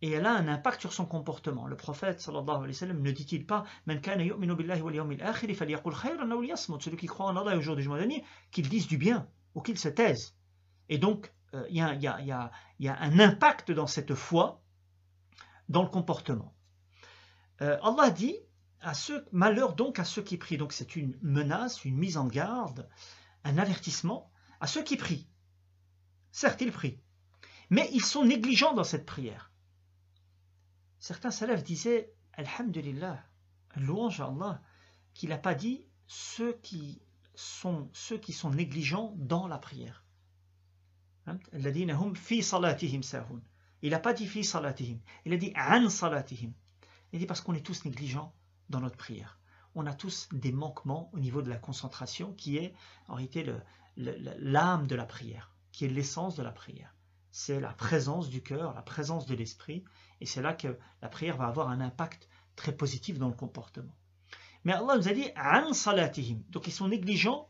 Et 0.01 0.11
elle 0.11 0.25
a 0.25 0.33
un 0.33 0.47
impact 0.47 0.81
sur 0.81 0.93
son 0.93 1.05
comportement. 1.05 1.67
Le 1.67 1.75
prophète 1.75 2.21
sallallahu 2.21 2.93
ne 2.93 3.11
dit-il 3.11 3.45
pas 3.45 3.65
celui 6.79 6.97
qui 6.97 7.05
croit 7.07 7.27
en 7.27 7.37
Allah 7.37 7.53
et 7.53 7.57
au 7.57 7.61
jour 7.61 7.75
du 7.75 7.81
jugement 7.81 7.97
dernier, 7.97 8.23
qu'il 8.51 8.67
dise 8.67 8.87
du 8.87 8.97
bien 8.97 9.27
ou 9.53 9.61
qu'il 9.61 9.77
se 9.77 9.89
taise. 9.89 10.35
Et 10.89 10.97
donc, 10.97 11.31
il 11.69 11.75
y, 11.75 11.81
a 11.81 12.51
un 12.79 13.19
impact 13.19 13.71
dans 13.71 13.87
cette 13.87 14.15
foi, 14.15 14.63
dans 15.69 15.83
le 15.83 15.89
comportement. 15.89 16.55
Euh, 17.61 17.77
Allah 17.83 18.09
dit 18.09 18.37
à 18.81 18.93
malheur 19.31 19.75
donc 19.75 19.99
à 19.99 20.03
ceux 20.03 20.23
qui 20.23 20.37
prient. 20.37 20.57
Donc 20.57 20.73
c'est 20.73 20.95
une 20.95 21.17
menace, 21.21 21.85
une 21.85 21.97
mise 21.97 22.17
en 22.17 22.25
garde, 22.25 22.89
un 23.43 23.57
avertissement 23.57 24.31
à 24.59 24.67
ceux 24.67 24.83
qui 24.83 24.97
prient. 24.97 25.27
Certes, 26.31 26.61
ils 26.61 26.71
prient, 26.71 26.99
mais 27.69 27.89
ils 27.93 28.03
sont 28.03 28.25
négligents 28.25 28.73
dans 28.73 28.83
cette 28.83 29.05
prière. 29.05 29.50
Certains 31.01 31.31
salafs 31.31 31.63
disaient 31.63 32.13
Alhamdulillah, 32.33 33.21
louange 33.75 34.21
à 34.21 34.27
Allah, 34.27 34.61
qu'il 35.15 35.29
n'a 35.29 35.39
pas 35.39 35.55
dit 35.55 35.87
ceux 36.05 36.53
qui 36.53 37.01
sont 37.33 37.89
ceux 37.91 38.19
qui 38.19 38.33
sont 38.33 38.51
négligents 38.51 39.15
dans 39.17 39.47
la 39.47 39.57
prière. 39.57 40.05
Hein? 41.25 41.39
Il 41.53 41.63
n'a 41.63 41.71
pas 43.99 44.13
dit 44.13 44.27
fi 44.27 44.43
salatihim, 44.43 44.99
il 45.25 45.33
a 45.33 45.37
dit. 45.37 45.51
Il 45.55 47.15
a 47.15 47.19
dit 47.19 47.25
parce 47.25 47.41
qu'on 47.41 47.55
est 47.55 47.65
tous 47.65 47.83
négligents 47.83 48.35
dans 48.69 48.79
notre 48.79 48.97
prière. 48.97 49.39
On 49.73 49.87
a 49.87 49.95
tous 49.95 50.29
des 50.31 50.51
manquements 50.51 51.09
au 51.13 51.19
niveau 51.19 51.41
de 51.41 51.49
la 51.49 51.57
concentration 51.57 52.33
qui 52.33 52.57
est 52.57 52.75
en 53.07 53.15
réalité 53.15 53.43
l'âme 53.97 54.85
de 54.85 54.95
la 54.95 55.07
prière, 55.07 55.51
qui 55.71 55.85
est 55.85 55.89
l'essence 55.89 56.35
de 56.35 56.43
la 56.43 56.51
prière. 56.51 56.93
C'est 57.31 57.59
la 57.59 57.73
présence 57.73 58.29
du 58.29 58.41
cœur, 58.41 58.73
la 58.73 58.81
présence 58.81 59.25
de 59.25 59.35
l'esprit, 59.35 59.83
et 60.19 60.25
c'est 60.25 60.41
là 60.41 60.53
que 60.53 60.77
la 61.01 61.09
prière 61.09 61.37
va 61.37 61.47
avoir 61.47 61.69
un 61.69 61.81
impact 61.81 62.27
très 62.55 62.75
positif 62.75 63.17
dans 63.17 63.29
le 63.29 63.33
comportement. 63.33 63.95
Mais 64.63 64.73
Allah 64.73 64.97
nous 64.97 65.07
a 65.07 65.13
dit 65.13 65.29
an 65.37 65.73
salatihim, 65.73 66.43
donc 66.49 66.67
ils 66.67 66.73
sont 66.73 66.87
négligents 66.87 67.49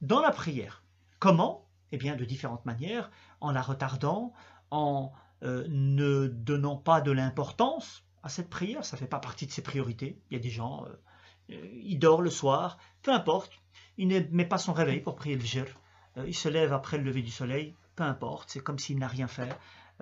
dans 0.00 0.20
la 0.20 0.30
prière. 0.30 0.84
Comment? 1.18 1.68
Eh 1.92 1.98
bien 1.98 2.16
de 2.16 2.24
différentes 2.24 2.64
manières, 2.64 3.10
en 3.40 3.50
la 3.50 3.62
retardant, 3.62 4.32
en 4.70 5.12
euh, 5.42 5.66
ne 5.68 6.28
donnant 6.28 6.76
pas 6.76 7.00
de 7.00 7.10
l'importance 7.10 8.04
à 8.22 8.28
cette 8.28 8.50
prière, 8.50 8.84
ça 8.84 8.96
ne 8.96 9.00
fait 9.00 9.06
pas 9.06 9.20
partie 9.20 9.46
de 9.46 9.52
ses 9.52 9.62
priorités. 9.62 10.18
Il 10.30 10.34
y 10.34 10.36
a 10.36 10.42
des 10.42 10.50
gens, 10.50 10.84
euh, 10.84 11.54
euh, 11.54 11.80
il 11.82 11.98
dort 11.98 12.22
le 12.22 12.30
soir, 12.30 12.78
peu 13.02 13.12
importe, 13.12 13.52
il 13.98 14.08
ne 14.08 14.20
met 14.30 14.44
pas 14.44 14.58
son 14.58 14.72
réveil 14.72 15.00
pour 15.00 15.14
prier 15.14 15.36
le 15.36 15.40
Fajr, 15.40 15.66
euh, 16.16 16.24
il 16.26 16.34
se 16.34 16.48
lève 16.48 16.72
après 16.72 16.98
le 16.98 17.04
lever 17.04 17.22
du 17.22 17.30
soleil, 17.30 17.74
peu 17.96 18.04
importe, 18.04 18.50
c'est 18.50 18.60
comme 18.60 18.78
s'il 18.78 18.98
n'a 18.98 19.08
rien 19.08 19.26
fait, 19.26 19.56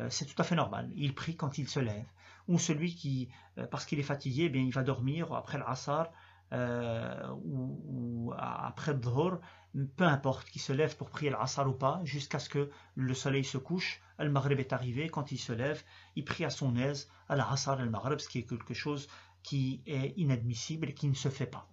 c'est 0.09 0.27
tout 0.27 0.41
à 0.43 0.45
fait 0.45 0.57
normal, 0.57 0.91
il 0.97 1.15
prie 1.15 1.37
quand 1.37 1.57
il 1.59 1.69
se 1.69 1.81
lève. 1.81 2.05
Ou 2.47 2.59
celui 2.59 2.95
qui, 2.95 3.31
parce 3.71 3.87
qu'il 3.87 3.99
est 3.99 4.03
fatigué, 4.03 4.45
eh 4.45 4.49
bien, 4.51 4.63
il 4.63 4.73
va 4.73 4.83
dormir 4.83 5.33
après 5.33 5.57
l'Asar 5.59 6.11
ou, 6.53 8.33
après 8.37 8.93
le 8.93 9.87
peu 9.97 10.05
importe, 10.05 10.51
qu'il 10.51 10.61
se 10.61 10.73
lève 10.73 10.97
pour 10.97 11.11
prier 11.11 11.31
l'Asar 11.31 11.69
ou 11.69 11.73
pas, 11.73 12.01
jusqu'à 12.05 12.39
ce 12.39 12.49
que 12.49 12.71
le 12.95 13.15
soleil 13.15 13.45
se 13.45 13.59
couche, 13.59 14.03
le 14.19 14.31
Maghreb 14.31 14.61
est 14.61 14.73
arrivé, 14.73 15.09
quand 15.09 15.33
il 15.33 15.39
se 15.39 15.53
lève, 15.53 15.83
il 16.17 16.25
prie 16.25 16.45
à 16.45 16.51
son 16.51 16.77
aise, 16.77 17.09
à 17.29 17.37
l'Asar 17.37 17.77
le 17.77 17.91
Maghreb, 17.91 18.19
ce 18.19 18.29
qui 18.29 18.39
est 18.39 18.47
quelque 18.47 18.75
chose 18.75 19.09
qui 19.43 19.83
est 19.87 20.15
inadmissible 20.17 20.89
et 20.89 20.95
qui 20.95 21.09
ne 21.09 21.15
se 21.15 21.29
fait 21.29 21.47
pas. 21.47 21.69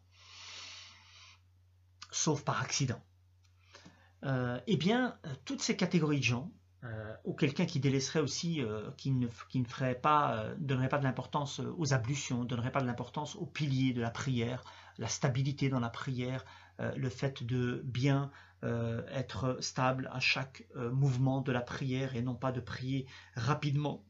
Sauf 2.11 2.43
par 2.43 2.61
accident. 2.61 3.01
Euh, 4.23 4.59
eh 4.67 4.77
bien, 4.77 5.17
toutes 5.45 5.61
ces 5.61 5.75
catégories 5.75 6.19
de 6.19 6.23
gens, 6.23 6.51
euh, 6.83 7.13
ou 7.25 7.33
quelqu'un 7.33 7.65
qui 7.65 7.79
délaisserait 7.79 8.19
aussi, 8.19 8.61
euh, 8.61 8.89
qui, 8.97 9.11
ne, 9.11 9.27
ferait 9.27 9.95
pas, 9.95 10.45
donnerait 10.57 10.89
pas 10.89 10.97
de 10.97 11.03
l'importance 11.03 11.59
aux 11.77 11.93
ablutions, 11.93 12.43
donnerait 12.43 12.71
pas 12.71 12.81
de 12.81 12.87
l'importance 12.87 13.35
aux 13.35 13.45
piliers 13.45 13.93
de 13.93 14.01
la 14.01 14.11
prière, 14.11 14.63
la 14.97 15.07
stabilité 15.07 15.69
dans 15.69 15.79
la 15.79 15.89
prière, 15.89 16.45
euh, 16.81 16.91
le 16.95 17.09
fait 17.09 17.43
de 17.43 17.81
bien 17.85 18.31
euh, 18.63 19.05
être 19.11 19.57
stable 19.61 20.09
à 20.13 20.19
chaque 20.19 20.65
euh, 20.75 20.91
mouvement 20.91 21.41
de 21.41 21.51
la 21.51 21.61
prière 21.61 22.15
et 22.15 22.21
non 22.21 22.35
pas 22.35 22.51
de 22.51 22.59
prier 22.59 23.07
rapidement 23.35 24.05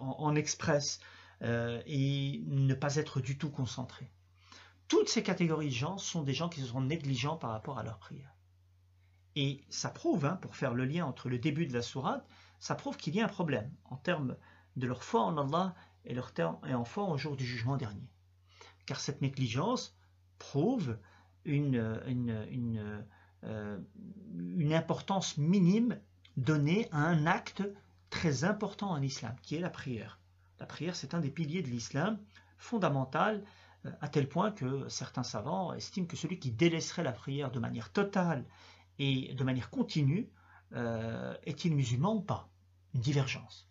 en, 0.00 0.34
express 0.34 0.98
et 1.42 2.42
ne 2.46 2.72
pas 2.72 2.96
être 2.96 3.20
du 3.20 3.36
tout 3.36 3.50
concentré. 3.50 4.10
Toutes 4.88 5.10
ces 5.10 5.22
catégories 5.22 5.68
de 5.68 5.74
gens 5.74 5.98
sont 5.98 6.22
des 6.22 6.32
gens 6.32 6.48
qui 6.48 6.62
sont 6.62 6.80
négligents 6.80 7.36
par 7.36 7.50
rapport 7.50 7.78
à 7.78 7.82
leur 7.82 7.98
prière. 7.98 8.33
Et 9.36 9.64
ça 9.68 9.90
prouve, 9.90 10.24
hein, 10.24 10.38
pour 10.40 10.56
faire 10.56 10.74
le 10.74 10.84
lien 10.84 11.04
entre 11.06 11.28
le 11.28 11.38
début 11.38 11.66
de 11.66 11.72
la 11.72 11.82
sourate, 11.82 12.26
ça 12.58 12.74
prouve 12.74 12.96
qu'il 12.96 13.14
y 13.14 13.20
a 13.20 13.24
un 13.24 13.28
problème 13.28 13.70
en 13.84 13.96
termes 13.96 14.36
de 14.76 14.86
leur 14.86 15.02
foi 15.02 15.22
en 15.22 15.36
Allah 15.36 15.74
et 16.04 16.14
leur 16.14 16.32
et 16.66 16.74
en 16.74 16.84
foi 16.84 17.04
au 17.04 17.18
jour 17.18 17.36
du 17.36 17.44
jugement 17.44 17.76
dernier. 17.76 18.08
Car 18.86 19.00
cette 19.00 19.22
négligence 19.22 19.96
prouve 20.38 20.98
une, 21.44 22.00
une, 22.06 23.04
euh, 23.44 23.78
une, 24.34 24.72
importance 24.72 25.36
minime 25.36 26.00
donnée 26.36 26.88
à 26.90 26.98
un 26.98 27.26
acte 27.26 27.62
très 28.10 28.44
important 28.44 28.90
en 28.90 29.02
islam, 29.02 29.34
qui 29.42 29.56
est 29.56 29.60
la 29.60 29.70
prière. 29.70 30.18
La 30.58 30.66
prière, 30.66 30.96
c'est 30.96 31.14
un 31.14 31.20
des 31.20 31.30
piliers 31.30 31.62
de 31.62 31.68
l'islam, 31.68 32.18
fondamental, 32.56 33.44
euh, 33.84 33.90
à 34.00 34.08
tel 34.08 34.28
point 34.28 34.50
que 34.50 34.88
certains 34.88 35.22
savants 35.22 35.74
estiment 35.74 36.06
que 36.06 36.16
celui 36.16 36.38
qui 36.38 36.50
délaisserait 36.50 37.02
la 37.02 37.12
prière 37.12 37.50
de 37.50 37.58
manière 37.58 37.92
totale 37.92 38.44
et 38.98 39.34
de 39.34 39.44
manière 39.44 39.70
continue, 39.70 40.30
euh, 40.74 41.34
est-il 41.44 41.74
musulman 41.74 42.14
ou 42.14 42.20
pas? 42.20 42.48
Une 42.94 43.00
divergence. 43.00 43.68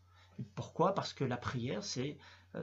Pourquoi? 0.56 0.94
Parce 0.94 1.14
que 1.14 1.24
la 1.24 1.38
prière, 1.38 1.84
c'est 1.84 2.18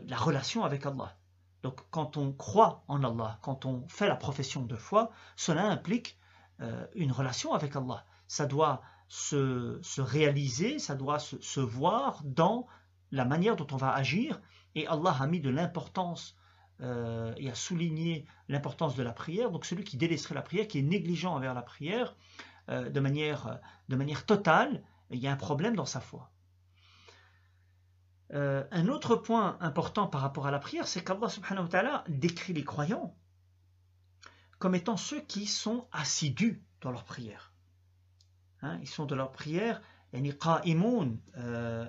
la 0.07 0.17
relation 0.17 0.65
avec 0.65 0.87
Allah. 0.87 1.17
Donc 1.63 1.81
quand 1.91 2.17
on 2.17 2.33
croit 2.33 2.85
en 2.89 3.03
Allah, 3.05 3.39
quand 3.43 3.67
on 3.67 3.87
fait 3.89 4.09
la 4.09 4.17
profession 4.17 4.63
de 4.63 4.77
foi, 4.77 5.11
cela 5.37 5.67
implique 5.67 6.19
euh, 6.61 6.87
une 6.95 7.13
relation 7.13 7.53
avec 7.53 7.77
Allah. 7.77 8.05
Ça 8.29 8.47
doit 8.47 8.83
se, 9.09 10.01
réaliser, 10.01 10.79
ça 10.79 10.95
doit 10.95 11.19
se, 11.19 11.61
voir 11.61 12.23
dans 12.25 12.67
la 13.11 13.25
manière 13.25 13.57
dont 13.57 13.67
on 13.73 13.77
va 13.77 13.93
agir. 13.93 14.41
Et 14.75 14.87
Allah 14.87 15.17
a 15.19 15.27
mis 15.27 15.41
de 15.41 15.51
l'importance 15.51 16.37
euh, 16.81 17.35
et 17.37 17.51
a 17.51 17.55
souligné 17.55 18.25
l'importance 18.49 18.95
de 18.95 19.03
la 19.03 19.13
prière. 19.13 19.51
Donc 19.51 19.67
celui 19.67 19.85
qui 19.85 19.97
délaisserait 19.97 20.35
la 20.35 20.43
prière, 20.43 20.69
qui 20.69 20.79
est 20.79 20.83
négligent 20.83 21.27
envers 21.27 21.55
la 21.55 21.63
prière, 21.63 22.15
euh, 22.69 22.91
de, 22.91 23.01
manière, 23.01 23.59
de 23.89 23.97
manière 23.97 24.27
totale, 24.27 24.83
il 25.11 25.19
y 25.19 25.27
a 25.27 25.33
un 25.33 25.37
problème 25.37 25.75
dans 25.75 25.87
sa 25.87 26.01
foi. 26.01 26.31
Euh, 28.33 28.65
un 28.71 28.87
autre 28.89 29.17
point 29.17 29.59
important 29.61 30.07
par 30.07 30.21
rapport 30.21 30.47
à 30.47 30.53
la 30.53 30.61
prière, 30.61 30.87
c'est 30.87 31.03
qu'Allah 31.03 32.05
décrit 32.09 32.53
les 32.53 32.65
croyants 32.65 33.17
comme 34.61 34.75
étant 34.75 34.97
ceux 34.97 35.21
qui 35.23 35.47
sont 35.47 35.89
assidus 35.91 36.63
dans 36.83 36.93
leur 36.93 37.05
prière. 37.05 37.53
Hein, 38.63 38.79
ils 38.83 38.89
sont 38.89 39.07
de 39.07 39.15
leur 39.15 39.33
prière, 39.33 39.81
euh, 40.15 41.87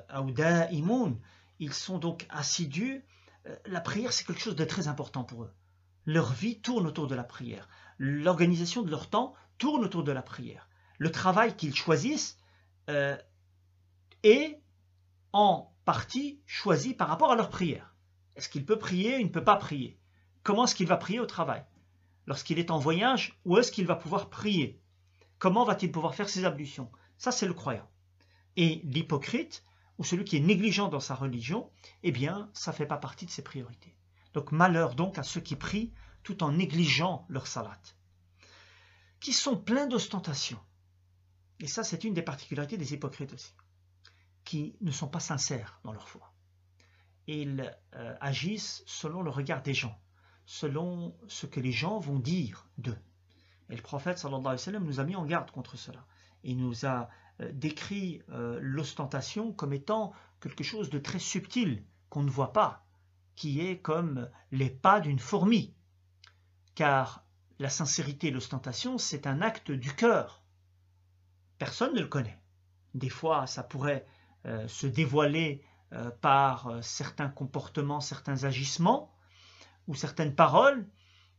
ils 1.60 1.74
sont 1.74 2.00
donc 2.00 2.26
assidus. 2.30 3.06
La 3.66 3.82
prière, 3.82 4.14
c'est 4.14 4.24
quelque 4.24 4.42
chose 4.42 4.56
de 4.56 4.64
très 4.64 4.88
important 4.88 5.24
pour 5.24 5.44
eux. 5.44 5.54
Leur 6.06 6.34
vie 6.34 6.60
tourne 6.60 6.88
autour 6.88 7.08
de 7.08 7.16
la 7.16 7.24
prière. 7.24 7.70
L'organisation 7.98 8.82
de 8.82 8.92
leur 8.92 9.10
temps 9.10 9.34
tourne 9.58 9.84
autour 9.84 10.04
de 10.04 10.12
la 10.12 10.22
prière. 10.22 10.70
Le 10.98 11.12
travail 11.12 11.56
qu'ils 11.56 11.76
choisissent 11.76 12.38
est 14.24 14.62
en 15.34 15.74
partie 15.86 16.42
choisie 16.46 16.94
par 16.94 17.08
rapport 17.08 17.32
à 17.32 17.36
leur 17.36 17.50
prière. 17.50 17.96
Est-ce 18.36 18.50
qu'il 18.50 18.66
peut 18.66 18.80
prier 18.80 19.20
Il 19.20 19.26
ne 19.26 19.32
peut 19.32 19.44
pas 19.44 19.56
prier? 19.56 20.00
Comment 20.44 20.66
est-ce 20.66 20.76
qu'il 20.76 20.88
va 20.88 20.98
prier 20.98 21.20
au 21.20 21.26
travail? 21.26 21.64
Lorsqu'il 22.26 22.60
est 22.60 22.72
en 22.72 22.80
voyage, 22.80 23.40
où 23.46 23.58
est-ce 23.58 23.72
qu'il 23.72 23.86
va 23.86 23.96
pouvoir 23.96 24.30
prier? 24.30 24.82
Comment 25.40 25.66
va-t-il 25.66 25.92
pouvoir 25.92 26.16
faire 26.16 26.30
ses 26.30 26.46
ablutions? 26.46 26.92
Ça, 27.18 27.32
c'est 27.32 27.48
le 27.48 27.54
croyant. 27.54 27.90
Et 28.58 28.82
l'hypocrite, 28.84 29.64
ou 29.98 30.04
celui 30.04 30.26
qui 30.26 30.38
est 30.38 30.42
négligent 30.42 30.90
dans 30.90 31.00
sa 31.00 31.16
religion, 31.16 31.70
eh 32.04 32.12
bien, 32.12 32.50
ça 32.54 32.72
ne 32.72 32.76
fait 32.76 32.86
pas 32.86 32.98
partie 32.98 33.26
de 33.26 33.32
ses 33.32 33.44
priorités. 33.44 33.96
Donc 34.34 34.52
malheur 34.52 34.96
donc 34.96 35.18
à 35.18 35.24
ceux 35.24 35.42
qui 35.42 35.56
prient 35.56 35.94
tout 36.24 36.44
en 36.44 36.52
négligeant 36.52 37.26
leur 37.30 37.48
salat. 37.48 37.80
qui 39.20 39.34
sont 39.34 39.56
pleins 39.56 39.88
d'ostentation. 39.88 40.60
Et 41.60 41.68
ça, 41.68 41.84
c'est 41.84 42.04
une 42.04 42.16
des 42.16 42.24
particularités 42.24 42.78
des 42.78 42.94
hypocrites 42.94 43.34
aussi, 43.34 43.54
qui 44.44 44.76
ne 44.82 44.92
sont 44.92 45.08
pas 45.08 45.20
sincères 45.20 45.80
dans 45.84 45.94
leur 45.94 46.10
foi. 46.10 46.34
Ils 47.28 47.72
euh, 47.94 48.16
agissent 48.20 48.84
selon 48.88 49.22
le 49.22 49.30
regard 49.30 49.62
des 49.62 49.76
gens, 49.76 49.96
selon 50.46 51.16
ce 51.28 51.46
que 51.46 51.60
les 51.60 51.72
gens 51.72 52.00
vont 52.00 52.18
dire 52.18 52.68
d'eux. 52.80 52.98
Et 53.70 53.76
le 53.76 53.82
prophète 53.84 54.18
sallallahu 54.18 54.58
alayhi 54.58 54.74
wa 54.74 54.80
nous 54.80 55.00
a 55.00 55.04
mis 55.04 55.16
en 55.16 55.26
garde 55.26 55.52
contre 55.52 55.78
cela. 55.78 56.04
Il 56.44 56.58
nous 56.58 56.86
a 56.88 57.08
euh, 57.42 57.52
décrit 57.54 58.24
euh, 58.30 58.58
l'ostentation 58.60 59.54
comme 59.54 59.74
étant 59.74 60.14
quelque 60.40 60.64
chose 60.64 60.90
de 60.90 60.98
très 60.98 61.20
subtil 61.20 61.86
qu'on 62.10 62.24
ne 62.24 62.30
voit 62.30 62.54
pas, 62.54 62.86
qui 63.36 63.62
est 63.62 63.80
comme 63.80 64.30
les 64.52 64.70
pas 64.70 65.00
d'une 65.00 65.20
fourmi. 65.20 65.74
Car 66.76 67.26
la 67.60 67.70
sincérité 67.70 68.28
et 68.28 68.32
l'ostentation, 68.32 68.98
c'est 68.98 69.28
un 69.28 69.42
acte 69.42 69.72
du 69.72 69.94
cœur. 69.94 70.44
Personne 71.58 71.94
ne 71.94 72.02
le 72.02 72.08
connaît. 72.08 72.40
Des 72.94 73.10
fois, 73.10 73.48
ça 73.48 73.64
pourrait 73.64 74.06
euh, 74.46 74.68
se 74.68 74.88
dévoiler 74.88 75.64
euh, 75.94 76.10
par 76.22 76.68
euh, 76.68 76.82
certains 76.82 77.30
comportements, 77.30 78.02
certains 78.02 78.44
agissements 78.44 79.14
ou 79.88 79.94
certaines 79.94 80.36
paroles, 80.36 80.88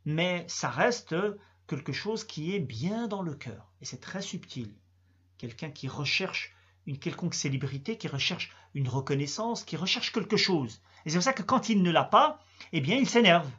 mais 0.05 0.45
ça 0.49 0.71
reste 0.71 1.17
quelque 1.67 1.93
chose 1.93 2.25
qui 2.25 2.55
est 2.55 2.61
bien 2.61 3.09
dans 3.09 3.23
le 3.23 3.35
cœur. 3.35 3.73
Et 3.81 3.85
c'est 3.85 4.01
très 4.01 4.23
subtil. 4.23 4.75
Quelqu'un 5.39 5.71
qui 5.71 5.89
recherche 5.89 6.55
une 6.87 6.99
quelconque 6.99 7.35
célébrité, 7.35 7.97
qui 7.97 8.09
recherche 8.09 8.51
une 8.75 8.89
reconnaissance, 8.89 9.65
qui 9.65 9.77
recherche 9.77 10.13
quelque 10.13 10.37
chose. 10.37 10.83
Et 11.05 11.11
c'est 11.11 11.17
pour 11.17 11.25
ça 11.25 11.33
que 11.33 11.43
quand 11.43 11.69
il 11.69 11.83
ne 11.83 11.91
l'a 11.91 12.05
pas, 12.05 12.41
eh 12.73 12.81
bien, 12.81 12.97
il 12.97 13.09
s'énerve. 13.09 13.51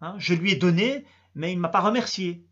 Hein, 0.00 0.14
je 0.18 0.34
lui 0.34 0.52
ai 0.52 0.56
donné, 0.56 1.04
mais 1.34 1.52
il 1.52 1.56
ne 1.56 1.60
m'a 1.60 1.68
pas 1.68 1.80
remercié. 1.80 2.46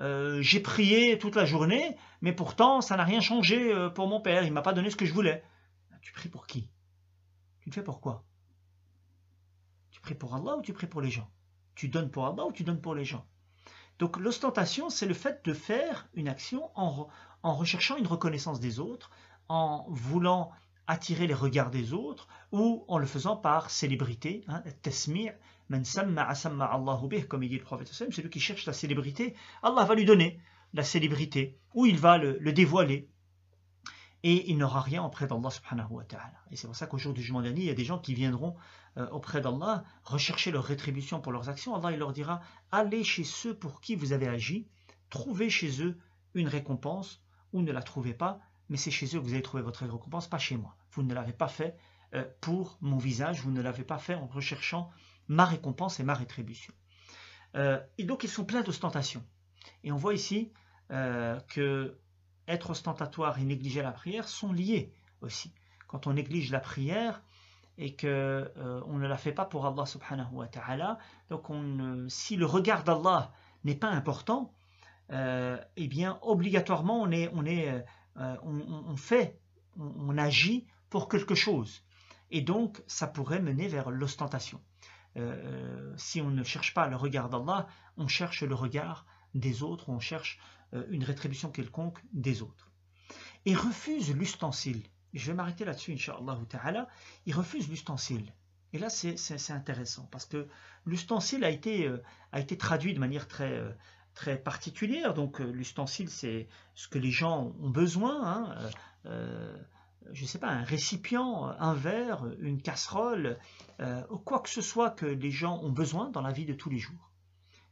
Euh, 0.00 0.40
j'ai 0.40 0.60
prié 0.60 1.18
toute 1.18 1.36
la 1.36 1.44
journée, 1.44 1.96
mais 2.22 2.32
pourtant, 2.32 2.80
ça 2.80 2.96
n'a 2.96 3.04
rien 3.04 3.20
changé 3.20 3.72
euh, 3.72 3.90
pour 3.90 4.06
mon 4.08 4.20
père. 4.20 4.44
Il 4.44 4.48
ne 4.48 4.54
m'a 4.54 4.62
pas 4.62 4.72
donné 4.72 4.90
ce 4.90 4.96
que 4.96 5.06
je 5.06 5.12
voulais. 5.12 5.42
Tu 6.00 6.12
pries 6.12 6.30
pour 6.30 6.46
qui? 6.46 6.70
Tu 7.60 7.68
le 7.68 7.74
fais 7.74 7.82
pour 7.82 8.00
quoi? 8.00 8.24
Tu 9.90 10.00
pries 10.00 10.14
pour 10.14 10.34
Allah 10.34 10.56
ou 10.56 10.62
tu 10.62 10.72
pries 10.72 10.86
pour 10.86 11.02
les 11.02 11.10
gens? 11.10 11.30
Tu 11.74 11.88
donnes 11.88 12.10
pour 12.10 12.26
Allah 12.26 12.46
ou 12.46 12.52
tu 12.52 12.64
donnes 12.64 12.80
pour 12.80 12.94
les 12.94 13.04
gens? 13.04 13.26
Donc 13.98 14.16
l'ostentation, 14.16 14.88
c'est 14.88 15.04
le 15.04 15.12
fait 15.12 15.44
de 15.44 15.52
faire 15.52 16.08
une 16.14 16.28
action 16.28 16.70
en 16.74 17.10
recherchant 17.42 17.98
une 17.98 18.06
reconnaissance 18.06 18.60
des 18.60 18.80
autres, 18.80 19.10
en 19.50 19.84
voulant 19.88 20.52
attirer 20.86 21.26
les 21.26 21.34
regards 21.34 21.72
des 21.72 21.92
autres 21.92 22.28
ou 22.52 22.84
en 22.86 22.98
le 22.98 23.06
faisant 23.06 23.36
par 23.36 23.68
célébrité, 23.68 24.44
hein, 24.46 24.62
comme 27.28 27.42
il 27.42 27.48
dit 27.48 27.58
le 27.58 27.64
prophète 27.64 27.88
celui 27.88 28.30
qui 28.30 28.38
cherche 28.38 28.64
la 28.64 28.72
célébrité, 28.72 29.34
Allah 29.64 29.84
va 29.84 29.96
lui 29.96 30.04
donner 30.04 30.38
la 30.72 30.84
célébrité 30.84 31.58
ou 31.74 31.84
il 31.84 31.98
va 31.98 32.16
le, 32.16 32.52
dévoiler 32.52 33.08
et 34.22 34.50
il 34.52 34.56
n'aura 34.56 34.82
rien 34.82 35.02
auprès 35.02 35.26
d'Allah 35.26 35.50
subhanahu 35.50 35.94
wa 35.94 36.04
ta'ala. 36.04 36.44
Et 36.52 36.56
c'est 36.56 36.68
pour 36.68 36.76
ça 36.76 36.86
qu'au 36.86 36.98
jour 36.98 37.12
du 37.12 37.20
jugement 37.20 37.42
dernier, 37.42 37.62
il 37.62 37.66
y 37.66 37.70
a 37.70 37.74
des 37.74 37.84
gens 37.84 37.98
qui 37.98 38.14
viendront 38.14 38.54
euh, 38.98 39.08
auprès 39.10 39.40
d'Allah 39.40 39.82
rechercher 40.04 40.52
leur 40.52 40.62
rétribution 40.62 41.20
pour 41.20 41.32
leurs 41.32 41.48
actions. 41.48 41.74
Allah 41.74 41.90
il 41.90 41.98
leur 41.98 42.12
dira 42.12 42.40
allez 42.70 43.02
chez 43.02 43.24
ceux 43.24 43.54
pour 43.54 43.80
qui 43.80 43.96
vous 43.96 44.12
avez 44.12 44.28
agi, 44.28 44.68
trouvez 45.08 45.50
chez 45.50 45.82
eux 45.82 45.98
une 46.34 46.46
récompense 46.46 47.20
ou 47.52 47.62
ne 47.62 47.72
la 47.72 47.82
trouvez 47.82 48.14
pas 48.14 48.38
mais 48.70 48.76
c'est 48.76 48.92
chez 48.92 49.06
eux 49.06 49.20
que 49.20 49.24
vous 49.24 49.34
allez 49.34 49.42
trouver 49.42 49.62
votre 49.62 49.84
récompense, 49.84 50.28
pas 50.28 50.38
chez 50.38 50.56
moi. 50.56 50.76
Vous 50.92 51.02
ne 51.02 51.12
l'avez 51.12 51.32
pas 51.32 51.48
fait 51.48 51.76
euh, 52.14 52.24
pour 52.40 52.78
mon 52.80 52.96
visage, 52.96 53.42
vous 53.42 53.50
ne 53.50 53.60
l'avez 53.60 53.84
pas 53.84 53.98
fait 53.98 54.14
en 54.14 54.26
recherchant 54.26 54.90
ma 55.28 55.44
récompense 55.44 56.00
et 56.00 56.04
ma 56.04 56.14
rétribution. 56.14 56.72
Euh, 57.56 57.80
et 57.98 58.04
donc 58.04 58.22
ils 58.24 58.30
sont 58.30 58.44
pleins 58.44 58.62
d'ostentation. 58.62 59.24
Et 59.82 59.90
on 59.90 59.96
voit 59.96 60.14
ici 60.14 60.52
euh, 60.92 61.38
que 61.48 61.98
être 62.46 62.70
ostentatoire 62.70 63.38
et 63.38 63.44
négliger 63.44 63.82
la 63.82 63.92
prière 63.92 64.28
sont 64.28 64.52
liés 64.52 64.92
aussi. 65.20 65.52
Quand 65.88 66.06
on 66.06 66.12
néglige 66.12 66.50
la 66.52 66.60
prière 66.60 67.22
et 67.76 67.94
que 67.94 68.52
on 68.86 68.98
ne 68.98 69.06
la 69.06 69.16
fait 69.16 69.32
pas 69.32 69.44
pour 69.44 69.66
Allah 69.66 69.86
subhanahu 69.86 70.32
wa 70.32 70.48
ta'ala, 70.48 70.98
donc 71.28 71.48
on, 71.50 72.06
si 72.08 72.36
le 72.36 72.46
regard 72.46 72.84
d'Allah 72.84 73.32
n'est 73.64 73.76
pas 73.76 73.88
important, 73.88 74.52
eh 75.10 75.88
bien 75.88 76.18
obligatoirement 76.22 77.00
on 77.00 77.10
est 77.10 77.84
euh, 78.16 78.36
on, 78.42 78.96
fait, 78.96 79.38
on, 79.78 80.16
agit 80.18 80.66
pour 80.88 81.08
quelque 81.08 81.34
chose. 81.34 81.84
Et 82.30 82.42
donc, 82.42 82.82
ça 82.86 83.06
pourrait 83.06 83.40
mener 83.40 83.68
vers 83.68 83.90
l'ostentation. 83.90 84.60
Euh, 85.16 85.20
euh, 85.20 85.94
si 85.96 86.20
on 86.20 86.30
ne 86.30 86.42
cherche 86.42 86.74
pas 86.74 86.88
le 86.88 86.96
regard 86.96 87.28
d'Allah, 87.28 87.66
on 87.96 88.08
cherche 88.08 88.42
le 88.42 88.54
regard 88.54 89.06
des 89.34 89.62
autres, 89.62 89.88
on 89.88 90.00
cherche 90.00 90.38
une 90.88 91.02
rétribution 91.02 91.50
quelconque 91.50 92.00
des 92.12 92.42
autres. 92.42 92.70
Et 93.44 93.56
refuse 93.56 94.14
l'ustensile. 94.14 94.84
Je 95.12 95.26
vais 95.26 95.34
m'arrêter 95.34 95.64
là-dessus, 95.64 95.92
Inch'Allah 95.92 96.38
ta'ala. 96.48 96.86
Il 97.26 97.34
refuse 97.34 97.68
l'ustensile. 97.68 98.32
Et 98.72 98.78
là, 98.78 98.88
c'est 98.88 99.50
intéressant, 99.50 100.08
parce 100.12 100.26
que 100.26 100.46
l'ustensile 100.86 101.42
a, 101.42 101.50
été 101.50 101.92
a 102.30 102.38
été 102.38 102.56
traduit 102.56 102.94
de 102.94 103.00
manière 103.00 103.26
très, 103.26 103.60
très 104.20 104.36
particulière. 104.36 105.14
Donc 105.14 105.40
euh, 105.40 105.50
l'ustensile, 105.50 106.10
c'est 106.10 106.46
ce 106.74 106.88
que 106.88 106.98
les 106.98 107.10
gens 107.10 107.54
ont 107.58 107.70
besoin. 107.70 108.22
Hein. 108.22 108.54
Euh, 108.58 108.70
euh, 109.06 109.56
je 110.12 110.26
sais 110.26 110.38
pas, 110.38 110.48
un 110.48 110.62
récipient, 110.62 111.46
un 111.58 111.72
verre, 111.72 112.26
une 112.40 112.60
casserole, 112.60 113.38
quoi 114.24 114.40
que 114.40 114.50
ce 114.50 114.60
soit 114.60 114.90
que 114.90 115.06
les 115.06 115.30
gens 115.30 115.58
ont 115.62 115.70
besoin 115.70 116.10
dans 116.10 116.20
la 116.20 116.32
vie 116.32 116.44
de 116.44 116.52
tous 116.52 116.68
les 116.68 116.78
jours. 116.78 117.12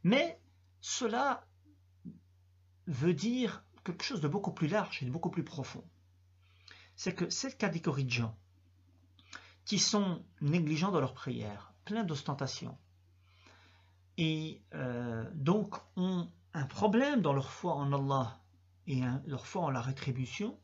Mais 0.03 0.39
cela 0.79 1.45
veut 2.87 3.13
dire 3.13 3.63
quelque 3.83 4.03
chose 4.03 4.21
de 4.21 4.27
beaucoup 4.27 4.53
plus 4.53 4.67
large 4.67 5.03
et 5.03 5.05
de 5.05 5.11
beaucoup 5.11 5.29
plus 5.29 5.43
profond. 5.43 5.83
C'est 6.95 7.13
que 7.13 7.29
cette 7.29 7.57
catégorie 7.57 8.05
de 8.05 8.11
gens 8.11 8.37
qui 9.65 9.77
sont 9.77 10.23
négligents 10.39 10.91
dans 10.91 11.01
leur 11.01 11.13
prière, 11.13 11.73
pleins 11.83 12.05
d'ostentation, 12.05 12.77
et 14.17 14.61
donc 15.33 15.75
ont 15.97 16.29
un 16.53 16.65
problème 16.65 17.21
dans 17.21 17.33
leur 17.33 17.51
foi 17.51 17.73
en 17.73 17.93
Allah 17.93 18.39
et 18.87 19.01
leur 19.25 19.45
foi 19.45 19.63
en 19.63 19.69
la 19.69 19.81
rétribution, 19.81 20.59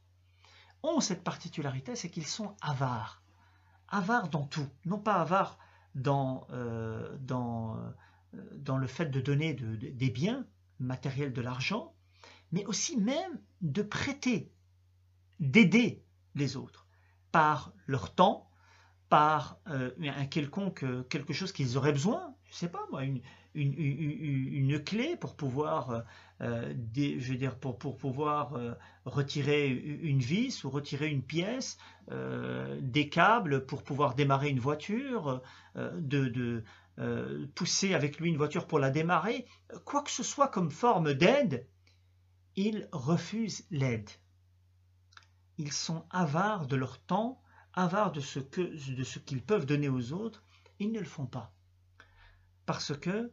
ont 0.84 1.00
cette 1.00 1.24
particularité, 1.24 1.96
c'est 1.96 2.10
qu'ils 2.10 2.28
sont 2.28 2.56
avares. 2.62 3.22
Avares 3.88 4.30
dans 4.30 4.46
tout, 4.46 4.68
non 4.86 5.00
pas 5.00 5.16
avares 5.16 5.60
dans, 5.94 6.48
euh, 6.52 7.18
dans, 7.20 7.78
euh, 7.78 8.40
dans 8.58 8.78
le 8.78 8.88
fait 8.88 9.06
de 9.06 9.22
donner 9.22 9.54
des 9.54 10.10
biens 10.10 10.46
matériels, 10.80 11.34
de 11.34 11.42
l'argent, 11.42 11.96
mais 12.52 12.66
aussi 12.66 12.98
même 12.98 13.40
de 13.62 13.82
prêter, 13.82 14.52
d'aider 15.40 16.04
les 16.36 16.58
autres 16.58 16.88
par 17.32 17.74
leur 17.86 18.14
temps, 18.14 18.50
par 19.10 19.60
euh, 19.68 19.92
un 20.00 20.26
quelconque 20.26 20.86
quelque 21.10 21.34
chose 21.34 21.52
qu'ils 21.52 21.78
auraient 21.78 21.92
besoin, 21.92 22.36
je 22.46 22.56
sais 22.56 22.70
pas 22.70 22.86
moi, 22.92 23.04
une, 23.04 23.22
une, 23.56 24.84
clé 24.84 25.16
pour 25.16 25.36
pouvoir, 25.36 26.04
euh, 26.42 26.74
je 26.96 27.32
veux 27.32 27.38
dire, 27.38 27.58
pour, 27.58 27.78
pour 27.78 27.98
pouvoir 27.98 28.54
euh, 28.56 28.74
retirer 29.06 29.70
une 29.70 30.20
vis 30.20 30.64
ou 30.64 30.70
retirer 30.70 31.08
une 31.08 31.24
pièce, 31.24 31.78
euh, 32.12 32.80
des 32.82 33.10
câbles 33.10 33.66
pour 33.66 33.84
pouvoir 33.84 34.16
démarrer 34.16 34.50
une 34.50 34.60
voiture, 34.60 35.42
de, 35.76 36.64
pousser 37.56 37.94
avec 37.94 38.20
lui 38.20 38.30
une 38.30 38.38
voiture 38.38 38.68
pour 38.68 38.80
la 38.80 38.90
démarrer, 38.90 39.46
quoi 39.84 40.02
que 40.02 40.12
ce 40.12 40.24
soit 40.24 40.48
comme 40.48 40.72
forme 40.72 41.14
d'aide, 41.14 41.68
ils 42.56 42.88
refusent 42.94 43.66
l'aide. 43.70 44.10
Ils 45.58 45.74
sont 45.74 46.06
avares 46.10 46.68
de 46.68 46.78
leur 46.78 47.00
temps, 47.02 47.42
avares 47.74 48.14
de 48.14 48.22
ce 48.22 48.40
de 48.40 49.04
ce 49.04 49.20
qu'ils 49.20 49.42
peuvent 49.42 49.66
donner 49.66 49.90
aux 49.90 50.14
autres, 50.14 50.44
ils 50.80 50.92
ne 50.92 51.00
le 51.00 51.06
font 51.06 51.26
pas. 51.26 51.54
Parce 52.66 52.98
que 52.98 53.32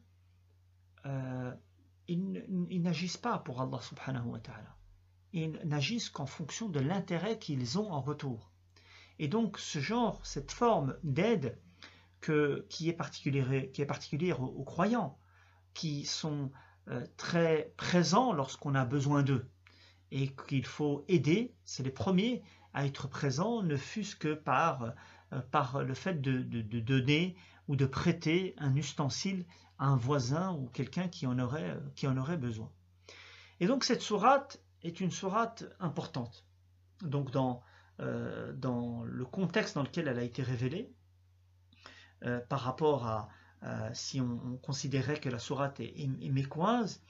euh, 1.07 1.53
ils, 2.09 2.83
n'agissent 2.83 3.17
pas 3.17 3.39
pour 3.39 3.61
Allah 3.61 3.81
subhanahu 3.81 4.27
wa 4.27 4.41
ta'ala. 4.41 4.77
Ils 5.33 5.59
n'agissent 5.65 6.11
qu'en 6.11 6.27
fonction 6.27 6.69
de 6.69 6.81
l'intérêt 6.81 7.39
qu'ils 7.39 7.79
ont 7.79 7.91
en 7.91 8.01
retour. 8.01 8.51
Et 9.19 9.29
donc 9.29 9.59
ce 9.59 9.79
genre, 9.79 10.25
cette 10.25 10.53
forme 10.53 10.97
d'aide 11.03 11.59
qui 12.21 12.89
est 12.89 12.93
particulière, 12.93 14.41
aux, 14.41 14.63
croyants, 14.63 15.19
qui 15.75 16.05
sont 16.05 16.53
euh, 16.89 17.05
très 17.17 17.73
présents 17.77 18.33
lorsqu'on 18.33 18.75
a 18.75 18.85
besoin 18.85 19.23
d'eux, 19.23 19.51
et 20.13 20.29
qu'il 20.49 20.67
faut 20.67 21.05
aider, 21.09 21.55
c'est 21.65 21.83
les 21.83 21.91
premiers 21.91 22.43
à 22.75 22.87
être 22.87 23.09
présents, 23.09 23.63
ne 23.63 23.77
fût-ce 23.77 24.15
que 24.15 24.35
par, 24.35 24.93
euh, 25.33 25.83
le 25.83 25.95
fait 25.95 26.21
de 26.21 26.43
donner 26.81 27.37
ou 27.69 27.77
de 27.77 27.87
prêter 27.87 28.55
un 28.59 28.75
ustensile 28.77 29.45
un 29.79 29.97
voisin 29.97 30.53
ou 30.53 30.69
quelqu'un 30.69 31.09
qui, 31.09 31.27
en 31.27 31.39
aurait, 31.41 31.77
qui 31.97 32.07
en 32.07 32.17
aurait 32.17 32.37
besoin. 32.37 32.71
Et 33.59 33.67
donc 33.67 33.83
cette 33.83 34.01
sourate 34.01 34.63
est 34.83 35.01
une 35.01 35.11
sourate 35.11 35.65
importante. 35.81 36.45
Donc 37.01 37.33
dans, 37.33 37.63
euh, 38.01 38.53
dans 38.53 39.03
le 39.03 39.25
contexte 39.25 39.75
dans 39.75 39.83
lequel 39.83 40.07
elle 40.07 40.19
a 40.19 40.23
été 40.23 40.43
révélée, 40.43 40.93
euh, 42.25 42.41
par 42.41 42.61
rapport 42.61 43.07
à 43.07 43.29
si 43.93 44.21
on, 44.21 44.57
considérait 44.57 45.21
que 45.21 45.29
la 45.29 45.39
sourate 45.39 45.79
est, 45.79 45.95
est, 45.97 46.31
mécoise, 46.31 47.01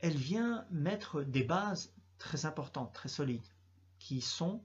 elle 0.00 0.16
vient 0.16 0.66
mettre 0.72 1.22
des 1.22 1.44
bases 1.44 1.94
très 2.18 2.44
importantes, 2.44 2.92
très 2.92 3.08
solides, 3.08 3.46
qui 4.00 4.20
sont 4.20 4.64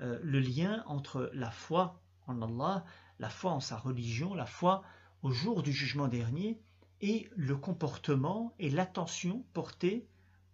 euh, 0.00 0.18
le 0.22 0.40
lien 0.40 0.84
entre 0.86 1.30
la 1.32 1.50
foi 1.50 2.02
en 2.26 2.42
Allah, 2.42 2.84
la 3.18 3.30
foi 3.30 3.52
en 3.52 3.60
sa 3.60 3.76
religion, 3.76 4.34
la 4.34 4.46
foi 4.46 4.82
au 5.22 5.30
jour 5.30 5.62
du 5.62 5.72
jugement 5.72 6.08
dernier, 6.08 6.60
et 7.00 7.28
le 7.36 7.56
comportement 7.56 8.54
et 8.58 8.70
l'attention 8.70 9.44
portée 9.52 10.06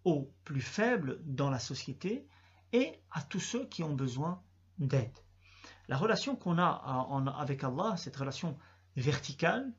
aux 0.03 0.31
plus 0.43 0.61
faibles 0.61 1.19
dans 1.23 1.49
la 1.49 1.59
société 1.59 2.27
et 2.71 2.93
à 3.11 3.21
tous 3.21 3.39
ceux 3.39 3.65
qui 3.65 3.83
ont 3.83 3.95
besoin 3.95 4.41
d'aide. 4.77 5.17
La 5.87 5.97
relation 5.97 6.35
qu'on 6.35 6.57
a 6.57 6.67
avec 7.37 7.63
Allah, 7.63 7.95
cette 7.97 8.15
relation 8.15 8.57
verticale, 8.95 9.71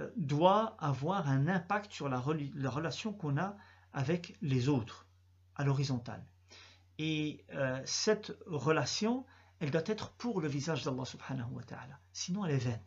euh, 0.00 0.10
doit 0.16 0.76
avoir 0.78 1.28
un 1.28 1.48
impact 1.48 1.92
sur 1.92 2.08
la, 2.08 2.18
relation 2.18 3.12
qu'on 3.12 3.36
a 3.36 3.56
avec 3.92 4.36
les 4.42 4.68
autres, 4.68 5.06
à 5.56 5.64
l'horizontale. 5.64 6.24
Et 6.98 7.44
euh, 7.54 7.80
cette 7.84 8.36
relation, 8.46 9.24
elle 9.59 9.71
doit 9.71 9.83
être 9.85 10.11
pour 10.11 10.41
le 10.41 10.47
visage 10.47 10.83
d'Allah 10.83 11.05
subhanahu 11.05 11.51
wa 11.51 11.63
ta'ala. 11.63 11.99
Sinon, 12.11 12.45
elle 12.45 12.55
est 12.55 12.57
vaine. 12.57 12.83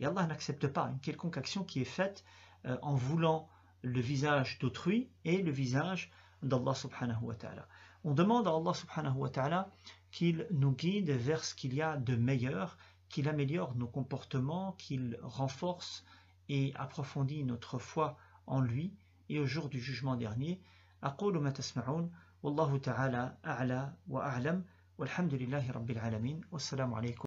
Et 0.00 0.06
Allah 0.06 0.26
n'accepte 0.26 0.66
pas 0.66 0.88
une 0.88 1.00
quelconque 1.00 1.36
action 1.36 1.64
qui 1.64 1.80
est 1.80 1.84
faite 1.84 2.24
euh, 2.64 2.76
en 2.82 2.94
voulant 2.94 3.48
le 3.82 4.00
visage 4.00 4.58
d'autrui 4.58 5.10
et 5.24 5.42
le 5.42 5.50
visage 5.50 6.10
d'Allah 6.42 6.74
subhanahu 6.74 7.22
wa 7.22 7.34
ta'ala. 7.34 7.68
On 8.04 8.14
demande 8.14 8.46
à 8.46 8.54
Allah 8.54 8.74
subhanahu 8.74 9.16
wa 9.16 9.28
ta'ala 9.28 9.70
qu'il 10.10 10.46
nous 10.50 10.72
guide 10.72 11.10
vers 11.10 11.44
ce 11.44 11.54
qu'il 11.54 11.74
y 11.74 11.82
a 11.82 11.96
de 11.96 12.16
meilleur, 12.16 12.78
qu'il 13.08 13.28
améliore 13.28 13.74
nos 13.74 13.88
comportements, 13.88 14.72
qu'il 14.72 15.18
renforce 15.22 16.04
et 16.48 16.72
approfondit 16.76 17.44
notre 17.44 17.78
foi 17.78 18.16
en 18.46 18.60
lui 18.60 18.94
et 19.28 19.38
au 19.40 19.46
jour 19.46 19.68
du 19.68 19.80
jugement 19.80 20.16
dernier. 20.16 20.60
أقول 21.02 21.38
ما 21.42 21.50
تسمعون 21.50 22.10
والله 22.42 22.78
تعالى 22.78 23.38
أعلى 23.44 23.94
وأعلم 24.08 24.64
والحمد 25.01 25.33
لله 25.33 25.71
رب 25.71 25.91
العالمين 25.91 26.41
والسلام 26.51 26.93
عليكم 26.93 27.19